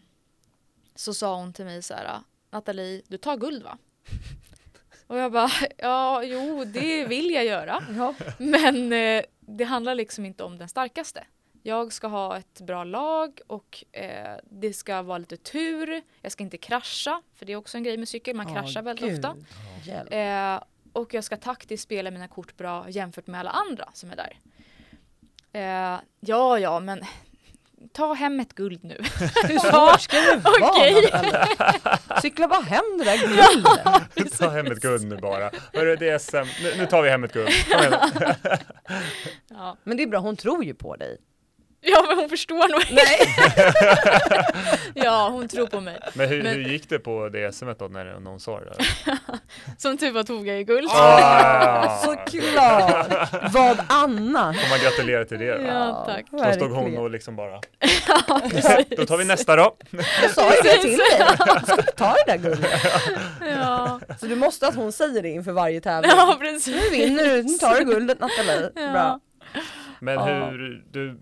[0.95, 2.19] så sa hon till mig så här,
[2.51, 3.77] Nathalie, du tar guld va?
[5.07, 7.83] Och jag bara, ja, jo, det vill jag göra.
[7.97, 8.13] Ja.
[8.37, 11.25] Men eh, det handlar liksom inte om den starkaste.
[11.63, 16.01] Jag ska ha ett bra lag och eh, det ska vara lite tur.
[16.21, 18.85] Jag ska inte krascha, för det är också en grej med cykel, man kraschar Åh,
[18.85, 19.17] väldigt gud.
[19.25, 19.35] ofta.
[19.83, 20.13] Hjälp.
[20.13, 24.15] Eh, och jag ska taktiskt spela mina kort bra jämfört med alla andra som är
[24.15, 24.39] där.
[25.53, 27.03] Eh, ja, ja, men
[27.93, 28.97] ta hem ett guld nu.
[29.71, 31.09] Var ska du vara Okej.
[31.11, 32.21] Nathalie?
[32.21, 34.37] Cykla bara hem det där guldet.
[34.39, 35.51] Ta hem ett guld nu bara.
[35.73, 36.63] Hörru, det är SM.
[36.63, 37.49] Nu, nu tar vi hem ett guld.
[39.49, 39.77] Ja.
[39.83, 41.17] Men det är bra, hon tror ju på dig.
[41.91, 42.81] ja, men hon förstår nog.
[42.91, 43.35] Nej.
[45.05, 45.99] ja, hon tror på mig.
[46.13, 48.65] Men hur, Men- hur gick det på det SMet då när någon sa det?
[48.65, 48.85] Där?
[49.77, 50.89] Som tur var tog jag ju guld.
[50.91, 51.97] Ah!
[51.97, 53.07] Såklart!
[53.53, 54.61] Vad annars?
[54.61, 55.63] Får man gratulera till det då?
[55.63, 56.25] Ja, tack.
[56.31, 57.03] Då stod hon verkligen.
[57.03, 57.61] och liksom bara,
[58.07, 58.41] Ja,
[58.97, 59.75] då tar vi nästa då.
[60.21, 61.07] Jag sa ju det till dig.
[61.65, 62.71] Ska du ta det där guldet?
[63.41, 66.11] Ja, Så du måste att hon säger det inför varje tävling.
[66.15, 66.75] ja precis.
[66.75, 68.69] Nu vinner du, nu tar du guldet Nathalie.
[68.75, 68.91] Ja.
[68.91, 69.19] Bra.
[70.01, 71.19] Men hur, du,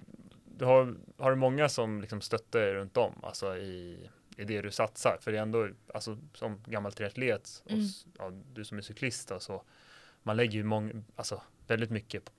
[0.58, 4.62] du har, har du många som liksom stöttar dig runt om, alltså i, i det
[4.62, 5.18] du satsar?
[5.22, 7.86] För det är ändå, alltså som gammal triatlet, och, Mm.
[8.18, 9.64] ja, du som är cyklist, alltså,
[10.24, 12.32] man lägger ju många, alltså väldigt mycket,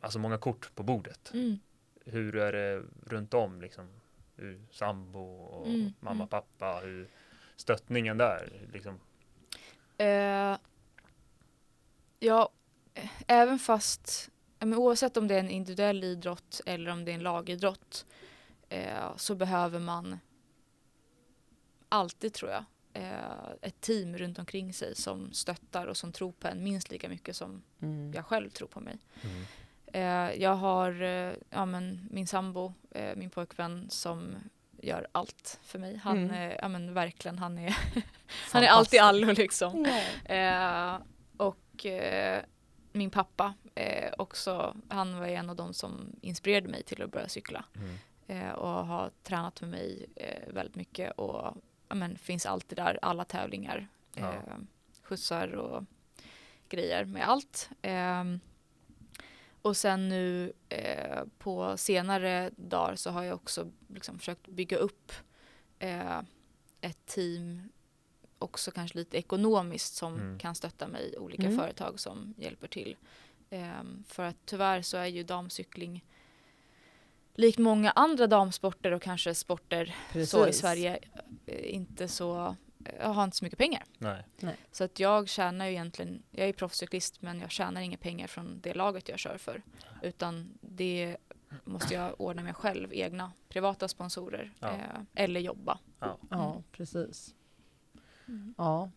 [0.00, 1.30] alltså många kort på bordet.
[1.34, 1.58] Mm.
[2.04, 3.88] Hur är det runt om liksom?
[4.36, 6.28] Hur sambo och Mm, mamma, mm.
[6.28, 7.08] pappa, hur
[7.56, 9.00] stöttningen där liksom?
[9.98, 10.56] Eh,
[12.18, 12.52] ja,
[12.94, 17.14] eh, även fast, men oavsett om det är en individuell idrott eller om det är
[17.14, 18.06] en lagidrott
[18.68, 20.18] eh, så behöver man
[21.88, 26.48] alltid tror jag eh, ett team runt omkring sig som stöttar och som tror på
[26.48, 28.12] en minst lika mycket som Mm.
[28.14, 28.98] jag själv tror på mig.
[29.22, 29.44] Mm.
[29.92, 34.34] Eh, jag har eh, ja, men min sambo, eh, min pojkvän som
[34.82, 35.96] gör allt för mig.
[35.96, 36.30] Han Mm.
[36.34, 37.76] är, ja men verkligen, han är,
[38.52, 39.86] han är allt i allo liksom.
[40.24, 40.96] Eh,
[41.36, 42.42] och eh,
[42.96, 47.28] min pappa eh, också, han var en av de som inspirerade mig till att börja
[47.28, 47.64] cykla.
[47.74, 47.96] Mm.
[48.26, 51.56] Eh, och har tränat med mig eh, väldigt mycket och
[51.88, 53.88] men, finns alltid där, alla tävlingar.
[54.14, 54.32] Ja.
[54.32, 54.58] Eh,
[55.02, 55.84] skjutsar och
[56.68, 57.70] grejer med allt.
[57.82, 58.40] Ehm,
[59.62, 65.12] och sen nu eh, på senare dagar så har jag också liksom försökt bygga upp
[65.78, 66.20] eh,
[66.80, 67.68] ett team
[68.38, 70.38] också kanske lite ekonomiskt som Mm.
[70.38, 71.58] kan stötta mig, olika Mm.
[71.58, 72.96] företag som hjälper till.
[73.50, 76.04] Ehm, för att tyvärr så är ju damcykling
[77.34, 80.60] likt många andra damsporter och kanske sporter så i Precis.
[80.60, 80.98] Sverige
[81.46, 82.56] eh, inte så,
[83.00, 83.84] jag har inte så mycket pengar.
[83.98, 84.24] Nej.
[84.72, 88.60] Så att jag tjänar ju egentligen, jag är proffscyklist men jag tjänar inga pengar från
[88.60, 89.62] det laget jag kör för.
[90.02, 91.16] Utan det
[91.64, 94.68] måste jag ordna med själv, egna privata sponsorer Ja.
[94.68, 95.78] eh, eller jobba.
[96.00, 96.18] Ja.
[96.30, 97.34] Ja, precis.
[98.28, 98.54] Mm.
[98.58, 98.90] Ja.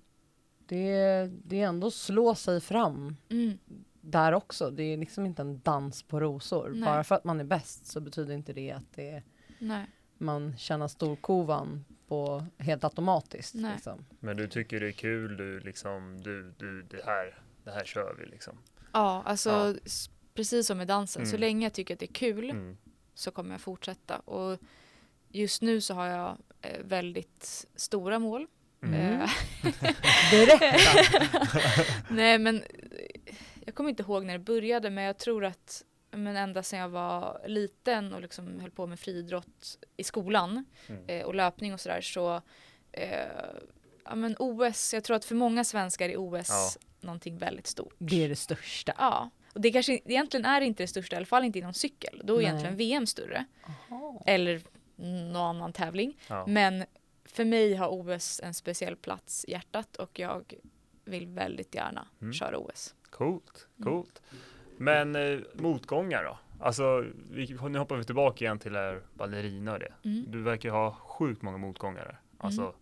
[0.66, 3.58] Det, det är ändå slå sig fram Mm.
[4.02, 4.72] där också.
[4.72, 6.70] Det är liksom inte en dans på rosor.
[6.70, 6.82] Nej.
[6.86, 9.24] Bara för att man är bäst så betyder inte det att det
[9.60, 9.86] Nej.
[10.18, 13.56] man tjänar storkovan på helt automatiskt.
[13.56, 14.06] Liksom.
[14.20, 18.16] Men du tycker det är kul, du liksom, du, du, det här, det här kör
[18.20, 18.58] vi liksom.
[18.94, 19.74] Ja, alltså Ja.
[20.34, 21.40] precis som med dansen, så Mm.
[21.40, 22.78] länge jag tycker att det är kul Mm.
[23.14, 24.20] så kommer jag fortsätta.
[24.20, 24.60] Och
[25.30, 28.48] just nu så har jag eh, väldigt stora mål.
[28.84, 29.22] Mm.
[29.22, 29.30] Eh,
[30.32, 30.78] Berätta!
[32.10, 32.64] Nej men
[33.66, 36.90] jag kommer inte ihåg när det började men jag tror att men ända sedan jag
[36.90, 41.04] var liten och liksom höll på med friidrott i skolan Mm.
[41.08, 42.42] eh, och löpning och sådär så
[42.92, 43.28] eh,
[44.06, 46.70] ja men OS, jag tror att för många svenskar är OS Ja.
[47.02, 47.94] någonting väldigt stort.
[47.98, 48.94] Det är det största.
[48.98, 52.22] Ja, och det kanske egentligen är inte det största, i alla fall inte inom cykel.
[52.24, 52.46] Då är Nej.
[52.46, 53.46] egentligen VM större.
[53.90, 54.24] Aha.
[54.26, 54.62] Eller
[54.96, 56.18] någon annan tävling.
[56.28, 56.46] Ja.
[56.48, 56.86] Men
[57.34, 60.54] för mig har OS en speciell plats i hjärtat och jag
[61.06, 62.34] vill väldigt gärna Mm.
[62.34, 62.96] köra OS.
[63.10, 63.92] Coolt, Mm.
[63.92, 64.22] coolt.
[64.78, 66.40] Men eh, motgångar då?
[66.62, 69.94] Alltså, vi, nu hoppar vi tillbaka igen till här ballerina och det.
[70.06, 70.26] Mm.
[70.32, 72.06] Du verkar ha sjukt många motgångar.
[72.06, 72.20] där.
[72.38, 72.74] Alltså Mm.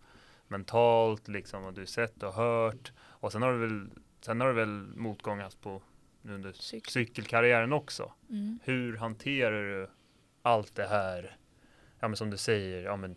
[0.48, 2.92] mentalt liksom, och du sett och hört.
[3.00, 3.90] Och sen har du väl,
[4.20, 5.82] sen har du väl motgångar på
[6.22, 6.90] under Cykel.
[6.92, 8.12] cykelkarriären också.
[8.30, 8.58] Mm.
[8.64, 9.90] Hur hanterar du
[10.42, 11.36] allt det här?
[12.00, 13.16] Ja men som du säger, ja men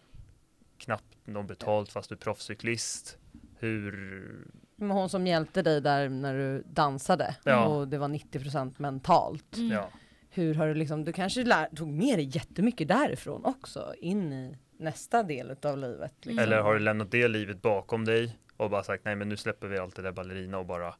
[0.81, 3.17] knappt någon betalt fast du är proffscyklist.
[3.59, 7.65] Hur, Men hon som hjälpte dig där när du dansade Ja.
[7.65, 9.57] och det var 90% mentalt.
[9.57, 9.71] Mm.
[9.71, 9.89] ja,
[10.29, 14.57] Hur har du liksom, du kanske lär, tog med dig jättemycket därifrån också in i
[14.77, 16.13] nästa del av livet.
[16.15, 16.31] Liksom.
[16.31, 16.43] Mm.
[16.43, 19.67] eller har du lämnat det livet bakom dig och bara sagt nej men nu släpper
[19.67, 20.95] vi allt det där ballerina och bara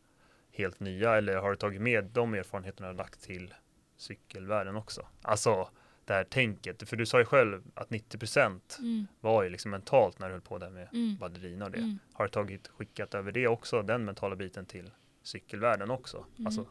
[0.54, 3.54] helt nya eller har du tagit med de erfarenheterna och lagt till
[3.98, 5.08] cykelvärlden också?
[5.22, 5.70] Alltså
[6.12, 9.08] det här tänket, för du sa ju själv att 90% Mm.
[9.20, 11.18] var ju liksom mentalt när du höll på där med Mm.
[11.18, 11.78] ballerina och det.
[11.78, 12.00] Mm.
[12.14, 14.92] Har du tagit, skickat över det också, den mentala biten till
[15.24, 16.26] cykelvärlden också?
[16.38, 16.48] Mm.
[16.48, 16.66] Alltså,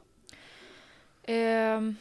[1.23, 1.97] Ehm,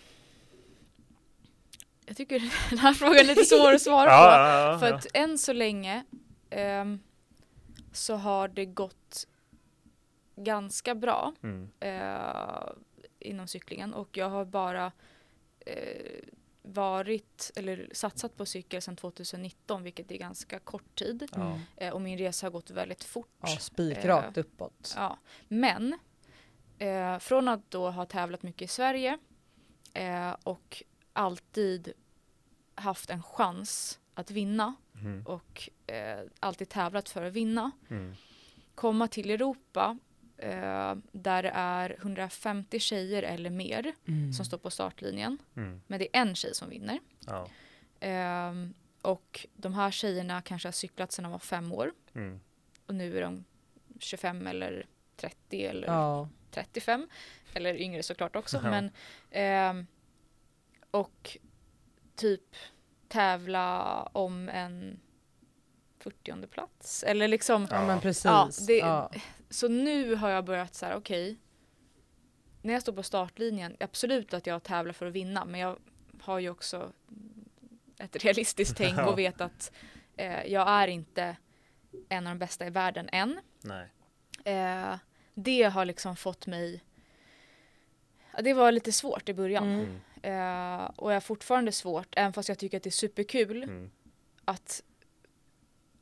[2.05, 4.11] jag tycker den här frågan är lite svår att svara på.
[4.11, 6.05] ja, ja, ja, För att än så länge
[6.49, 6.99] ehm,
[7.93, 9.27] så har det gått
[10.35, 11.69] ganska bra Mm.
[11.79, 12.69] eh,
[13.19, 14.91] inom cyklingen och jag har bara
[15.65, 16.23] eh,
[16.69, 21.29] varit eller satsat på cykel sedan 2019 vilket är ganska kort tid.
[21.35, 21.59] Mm.
[21.77, 23.37] eh, och min resa har gått väldigt fort.
[23.41, 24.93] Ja, spikrakt Eh, uppåt.
[24.97, 25.17] Ja,
[25.47, 25.99] men
[26.77, 29.17] eh, från att då ha tävlat mycket i Sverige
[29.93, 31.93] eh, och alltid
[32.75, 35.25] haft en chans att vinna Mm.
[35.25, 37.71] och eh, alltid tävlat för att vinna.
[37.89, 38.13] Mm.
[38.75, 39.97] Komma till Europa
[40.39, 44.33] eh, där det är 150 tjejer eller mer Mm.
[44.33, 45.37] som står på startlinjen.
[45.55, 45.81] Mm.
[45.87, 46.99] Men det är en tjej som vinner.
[47.27, 47.47] Ja.
[47.99, 52.39] Ehm, och de här tjejerna kanske har cyklat sedan de var fem år Mm.
[52.85, 53.45] och nu är de
[53.99, 54.85] 25 eller
[55.15, 56.29] 30 eller Ja.
[56.51, 57.07] 35
[57.53, 58.69] eller yngre såklart också Ja.
[58.69, 58.91] men
[59.31, 59.87] ehm,
[60.91, 61.37] och
[62.15, 62.55] typ
[63.07, 64.99] tävla om en
[65.99, 68.25] 40 plats eller liksom ja, men precis.
[68.25, 69.11] Ja, det- Ja.
[69.49, 71.37] så nu har jag börjat så här okej
[72.61, 75.77] när jag står på startlinjen absolut att jag tävlar för att vinna men jag
[76.21, 76.91] har ju också
[77.97, 79.71] ett realistiskt tänk och vet att
[80.17, 81.37] eh, jag är inte
[82.09, 83.87] en av de bästa i världen än Nej.
[84.55, 84.95] Eh,
[85.33, 86.83] det har liksom fått mig
[88.43, 89.63] Det var lite svårt i början.
[89.63, 89.99] Mm.
[90.23, 90.79] Mm.
[90.81, 93.91] Eh, och jag har fortfarande svårt, även fast jag tycker att det är superkul, Mm.
[94.45, 94.83] att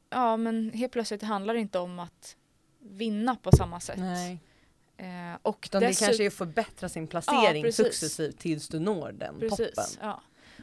[0.10, 2.36] ja men helt plötsligt handlar det inte om att
[2.80, 3.97] vinna på samma sätt.
[3.99, 4.39] Nej.
[4.97, 7.86] Eh, och Utan det kanske är att förbättra sin placering precis.
[7.86, 9.86] successivt tills du når den Precis, toppen.
[10.01, 10.22] ja.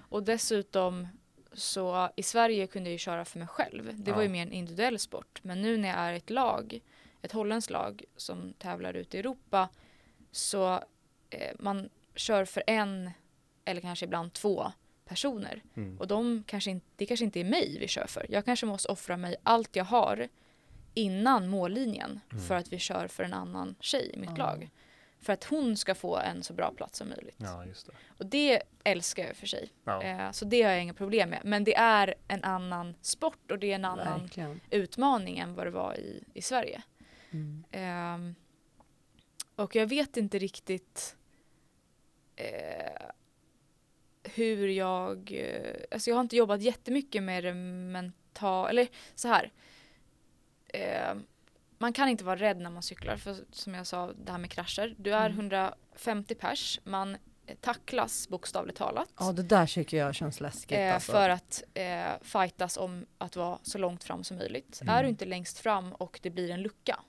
[0.08, 1.08] Och dessutom
[1.52, 3.90] så i Sverige kunde jag ju köra för mig själv.
[4.04, 4.32] Det var ju Ja.
[4.32, 5.40] mer en individuell sport.
[5.42, 6.80] Men nu när jag är ett lag,
[7.22, 9.68] ett holländskt lag som tävlar ute i Europa
[10.32, 10.74] så
[11.30, 13.10] eh, man kör för en
[13.64, 14.72] eller kanske ibland två
[15.04, 15.62] personer.
[15.76, 15.98] Mm.
[15.98, 18.26] Och de kanske inte, det kanske inte är mig vi kör för.
[18.28, 20.28] Jag kanske måste offra mig allt jag har
[20.94, 22.44] innan mållinjen Mm.
[22.44, 24.36] för att vi kör för en annan tjej i mitt Ja.
[24.36, 24.70] lag.
[25.20, 27.34] För att hon ska få en så bra plats som möjligt.
[27.38, 27.92] Ja, just det.
[28.18, 29.68] Och det älskar jag för sig.
[29.84, 30.02] Ja.
[30.02, 31.40] Eh, så det har jag inga problem med.
[31.44, 34.60] Men det är en annan sport och det är en annan Verkligen.
[34.70, 36.82] utmaning än vad det var i, i Sverige.
[37.30, 37.64] Mm.
[37.70, 38.34] Ehm,
[39.56, 41.16] och jag vet inte riktigt
[42.36, 43.06] eh,
[44.24, 45.32] hur jag...
[45.32, 48.70] Eh, alltså jag har inte jobbat jättemycket med det mentala...
[48.70, 49.52] Eller så här.
[50.68, 51.14] Eh,
[51.78, 53.16] man kan inte vara rädd när man cyklar.
[53.16, 54.94] För som jag sa, det här med krascher.
[54.98, 55.38] Du är Mm.
[55.38, 56.80] 150 pers.
[56.84, 57.16] Man
[57.46, 59.08] eh, tacklas bokstavligt talat.
[59.18, 61.12] Ja det där tycker jag känns läskigt Eh, alltså.
[61.12, 64.80] För att eh, fightas om att vara så långt fram som möjligt.
[64.82, 64.94] Mm.
[64.94, 67.00] Är du inte längst fram och det blir en lucka,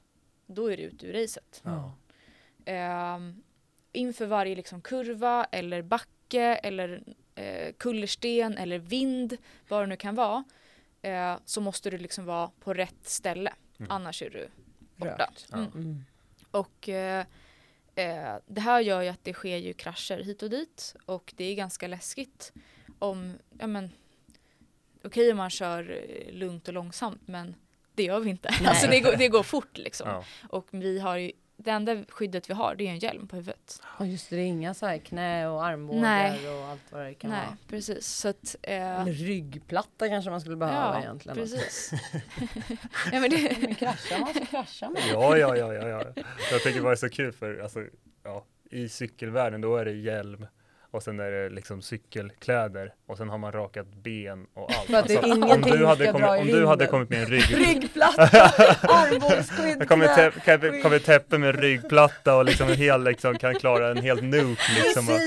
[0.48, 1.62] då är du ute ur racet.
[1.64, 1.94] Ja.
[2.66, 3.44] Ehm,
[3.92, 5.82] inför varje liksom, kurva eller
[6.36, 7.04] backe eller
[7.36, 10.44] eh, kullersten eller vind, vad det nu kan vara,
[11.02, 13.54] eh, så måste du liksom vara på rätt ställe.
[13.80, 13.92] Mm.
[13.92, 14.48] Annars är du
[14.96, 15.30] borta.
[15.54, 15.72] Mm.
[15.76, 16.06] Mm.
[16.52, 17.26] Och eh,
[17.96, 21.46] eh, det här gör ju att det sker ju krascher hit och dit och det
[21.46, 22.54] är ganska läskigt
[23.00, 23.90] om, ja men
[25.04, 27.56] okej om man kör eh, lugnt och långsamt men
[27.96, 28.50] det gör vi inte.
[28.60, 28.70] Nej.
[28.70, 30.10] Alltså det går, det går fort liksom.
[30.10, 30.24] Ja.
[30.50, 33.82] Och vi har ju, det enda skyddet vi har det är en hjälm på huvudet.
[34.00, 36.50] Ja just det, det är inga så här knä och armbågar Nej.
[36.50, 37.58] och allt vad det kan Nej, vara.
[37.68, 38.08] precis.
[38.08, 41.38] Så att, eh, Eller ryggplatta kanske man skulle behöva ja, egentligen.
[41.38, 41.92] precis.
[43.12, 45.02] ja, men det, Men kraschar man så kraschar man.
[45.10, 46.24] Ja, ja, ja, ja, ja.
[46.52, 47.84] Jag tycker bara det är så kul för alltså,
[48.24, 50.48] ja, i cykelvärlden då är det hjälm
[50.96, 54.94] och sen är det liksom cykelkläder och sen har man rakat ben och allt.
[54.94, 58.22] Alltså, om du hade kommit, om du hade kommit med en rygg Ryggplatta,
[58.82, 63.90] armbågsskydd, Jag kommer, te- kommer täppe med ryggplatta och liksom en hel, liksom, kan klara
[63.92, 65.10] en hel nuke liksom.
[65.10, 65.20] Är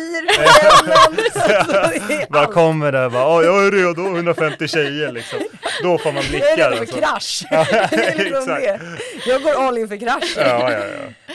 [2.33, 5.39] bara kommer där bara, "Ja, jag är redo, 150 tjejer liksom.
[5.83, 7.45] Då får man Jag är blickar redo för alltså.
[7.45, 7.45] krasch.
[9.27, 10.35] Jag går all in för krasch.
[10.37, 10.79] Ja, ja, ja.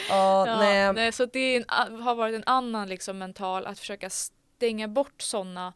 [0.10, 0.94] Ja, Ja, nej.
[0.94, 4.10] nej, så det är en, har varit en annan liksom mental att försöka
[4.64, 5.74] stänga bort sådana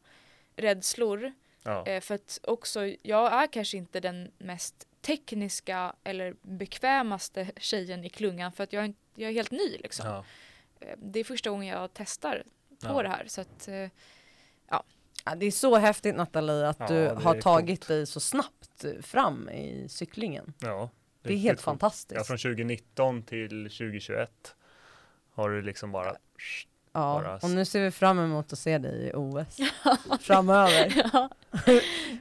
[0.56, 1.34] rädslor.
[1.64, 1.86] ja.
[1.88, 8.10] Eh, för att också, jag är kanske inte den mest tekniska eller bekvämaste tjejen i
[8.10, 10.08] klungan för att jag är, inte- jag är helt ny liksom.
[10.08, 10.26] ja.
[10.80, 12.44] Eh, Det är första gången jag testar
[12.82, 13.04] på Ja.
[13.04, 13.90] det här så att eh,
[14.70, 17.88] Ja, det är så häftigt Nathalie att Ja, du det har är tagit coolt.
[17.88, 18.86] dig så snabbt
[19.54, 20.54] i cyklingen.
[20.60, 20.90] ja.
[21.22, 22.18] Det är riktigt helt fantastiskt.
[22.18, 24.56] Ja, från 2019 till 2021
[25.34, 26.16] har du liksom bara
[27.02, 29.58] Ja, bara- och nu ser vi fram emot att se dig i OS
[30.22, 30.94] framöver.
[31.14, 31.30] ja.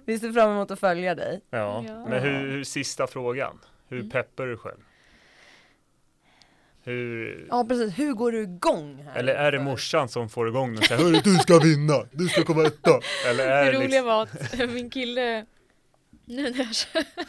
[0.04, 1.40] Vi ser fram emot att följa dig.
[1.50, 2.06] Ja, Ja.
[2.08, 3.58] men hur, hur, sista frågan.
[3.88, 4.10] Hur Mm.
[4.10, 4.78] peppar du själv?
[6.84, 9.18] Hur, Ja precis, hur går du igång här?
[9.18, 12.28] eller är det morsan som får igång den och säger Hörru, du ska vinna, du
[12.28, 13.00] ska komma etta.
[13.26, 15.46] Eller är Det det roliga liksom, var att min kille
[16.24, 17.24] nu när jag kö-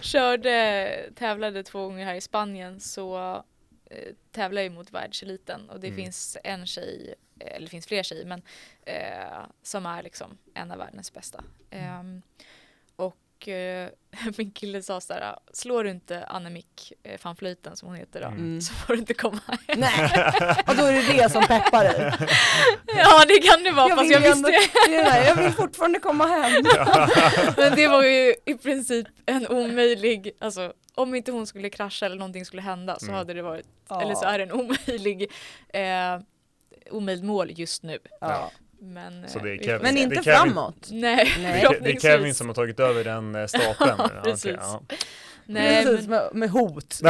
[0.00, 0.88] körde,
[1.18, 3.44] tävlade två gånger här i Spanien så
[4.30, 5.96] tävlar jag mot världseliten och det Mm.
[6.04, 8.42] finns en tjej, eh, eller det finns fler tjejer men
[8.86, 11.44] eh, som är liksom en av världens bästa.
[11.70, 12.22] Ehm,
[12.96, 13.88] och eh,
[14.36, 18.20] min kille sa så här, slår du inte Annemiek eh, van Vleuten som hon heter
[18.20, 18.38] då, Mm.
[18.40, 18.60] Mm.
[18.60, 19.58] så får du inte komma hem.
[19.80, 20.10] Nej,
[20.66, 22.12] och då är det det som peppar dig.
[22.86, 25.24] ja det kan det vara Jag fast jag ju ändå- visste Det är det där,
[25.28, 26.62] jag vill fortfarande komma hem.
[27.56, 32.16] Men det var ju i princip en omöjlig, alltså om inte hon skulle krascha eller
[32.16, 33.16] någonting skulle hända så Mm.
[33.16, 33.66] hade det varit,
[34.02, 35.30] eller så är det en omöjlig,
[35.68, 36.20] eh,
[36.90, 37.98] omöjligt mål just nu.
[38.20, 38.50] Ja.
[38.80, 39.82] Men, Så eh, det är vi Kevin.
[39.82, 40.52] Men inte Det är Kevin.
[40.54, 40.88] framåt.
[40.90, 41.32] Nej, Nej.
[41.36, 42.02] det, är, det är förhoppningsvis.
[42.02, 43.96] Kevin som har tagit över den eh, stapeln.
[43.98, 44.56] Ja, Precis.
[44.60, 44.82] ja.
[45.46, 47.00] Nej, Precis, men, med, med hot.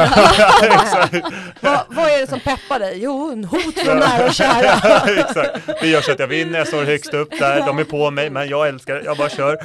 [1.61, 2.99] Vad, vad är det som peppar dig?
[3.03, 5.19] Jo, en hot från nära och kära.
[5.19, 5.67] Exakt.
[5.81, 8.29] Det gör så att jag vinner, jag står högst upp där, de är på mig,
[8.29, 9.57] men jag älskar det, jag bara kör.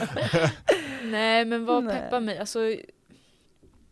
[1.02, 1.96] nej men vad Nej.
[1.96, 2.38] peppar mig?
[2.38, 2.58] Alltså,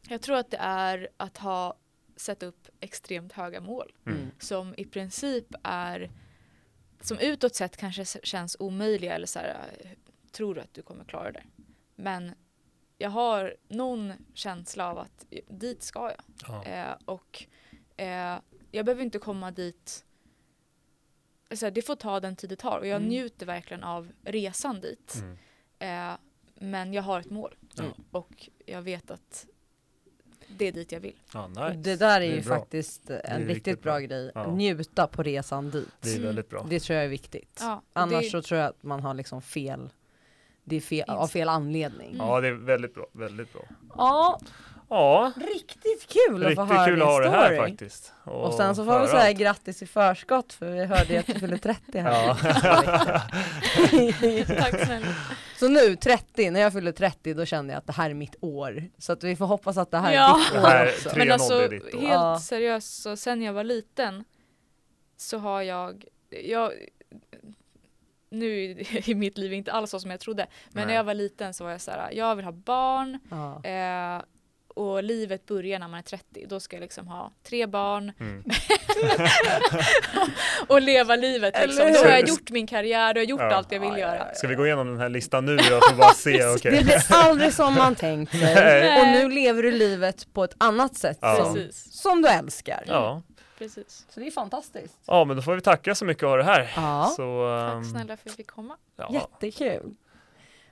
[0.09, 1.77] jag tror att det är att ha
[2.17, 3.93] sett upp extremt höga mål.
[4.07, 4.31] Mm.
[4.39, 6.11] som i princip är
[7.01, 9.97] som utåt sett kanske känns omöjliga eller så här,
[10.33, 11.43] tror du att du kommer klara det?
[11.97, 12.35] Men
[12.99, 16.21] jag har någon känsla av att dit ska jag.
[16.49, 16.65] Ja.
[16.65, 17.45] Eh, och
[17.97, 18.39] eh,
[18.71, 20.05] jag behöver inte komma dit
[21.55, 23.09] så här, det får ta den tid det tar och jag Mm.
[23.09, 25.15] njuter verkligen av resan dit.
[25.23, 26.13] Mm.
[26.13, 26.19] Eh,
[26.55, 27.85] men jag har ett mål Ja.
[28.11, 29.47] och jag vet att
[30.49, 31.15] det är dit jag vill.
[31.35, 31.71] Ja, nice.
[31.77, 32.57] Det där är Det är ju bra.
[32.59, 34.01] faktiskt en riktigt, riktigt bra, bra.
[34.01, 34.31] grej.
[34.35, 34.51] Ja.
[34.51, 35.89] Njuta på resan dit.
[36.01, 36.67] Det är väldigt bra.
[36.69, 37.59] Det tror jag är viktigt.
[37.61, 39.89] Ja, och Annars det, så tror jag att man har liksom fel.
[40.65, 42.09] Det är fel, av fel anledning.
[42.15, 42.27] Mm.
[42.27, 43.63] Ja, det är väldigt bra, väldigt bra.
[43.97, 44.41] Ja,
[44.89, 47.71] Ja, riktigt kul att få riktigt höra kul din att ha det här story.
[47.71, 48.13] faktiskt.
[48.25, 51.35] Och sen så får vi säga grattis i förskott för vi hörde ju att du
[51.35, 52.13] fyller 30 här.
[52.13, 52.37] Ja.
[54.61, 55.07] tack snälla.
[55.59, 58.37] Så nu 30, när jag fyller 30 då kände jag att det här är mitt
[58.41, 58.85] år.
[58.99, 60.35] Så att vi får hoppas att det här Ja.
[60.35, 61.09] är ditt Det år här- också.
[61.19, 61.99] Men 3-0 alltså är ditt år.
[61.99, 62.39] helt Ja.
[62.43, 64.25] seriöst så sen jag var liten
[65.17, 66.05] så har jag,
[66.45, 66.73] jag
[68.31, 68.49] nu
[69.07, 70.97] i mitt liv är inte alls så som jag trodde men när Nej.
[70.97, 73.65] jag var liten så var jag så här, jag vill ha barn Ja.
[73.65, 74.23] eh,
[74.77, 78.45] och livet börjar när man är 30 då ska jag liksom ha tre barn Mm.
[80.69, 81.93] och leva livet liksom.
[81.93, 83.55] Då har jag gjort min karriär, då har jag gjort Ja.
[83.55, 84.17] allt jag vill Ja, göra.
[84.29, 86.47] ja, Ska vi gå igenom den här listan nu då bara se?
[86.47, 86.73] Okej.
[86.79, 89.01] Det blir aldrig som man tänkt sig.
[89.01, 91.37] Och nu lever du livet på ett annat sätt Ja.
[91.37, 92.85] som, som du älskar.
[92.87, 93.23] Ja.
[93.59, 94.07] precis.
[94.09, 94.95] Så det är fantastiskt.
[95.07, 96.73] ja, men då får vi tacka så mycket av det här.
[96.77, 98.77] Ja, Så, Tack ehm, snälla för att jag fick komma.
[98.97, 99.95] ja, jättekul.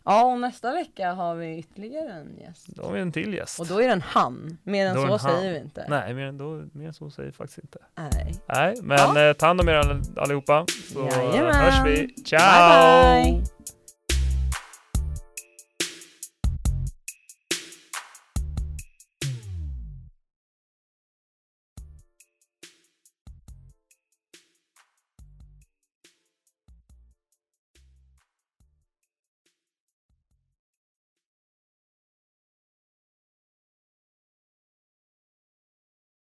[0.06, 2.66] Ja, och nästa vecka har vi ytterligare en gäst.
[2.66, 3.60] då har vi en till gäst.
[3.60, 4.58] Och då är det en han.
[4.62, 5.86] Mer än Då så säger vi inte.
[5.88, 7.78] Nej, mer än, då, mer än så säger vi faktiskt inte.
[7.98, 8.34] Nej.
[8.48, 9.28] Nej, men Ja.
[9.28, 10.66] eh, ta hand om er all- allihopa.
[10.92, 11.54] Så Jajamän.
[11.54, 12.14] hörs vi.
[12.24, 13.22] Ciao!
[13.24, 13.44] Bye bye!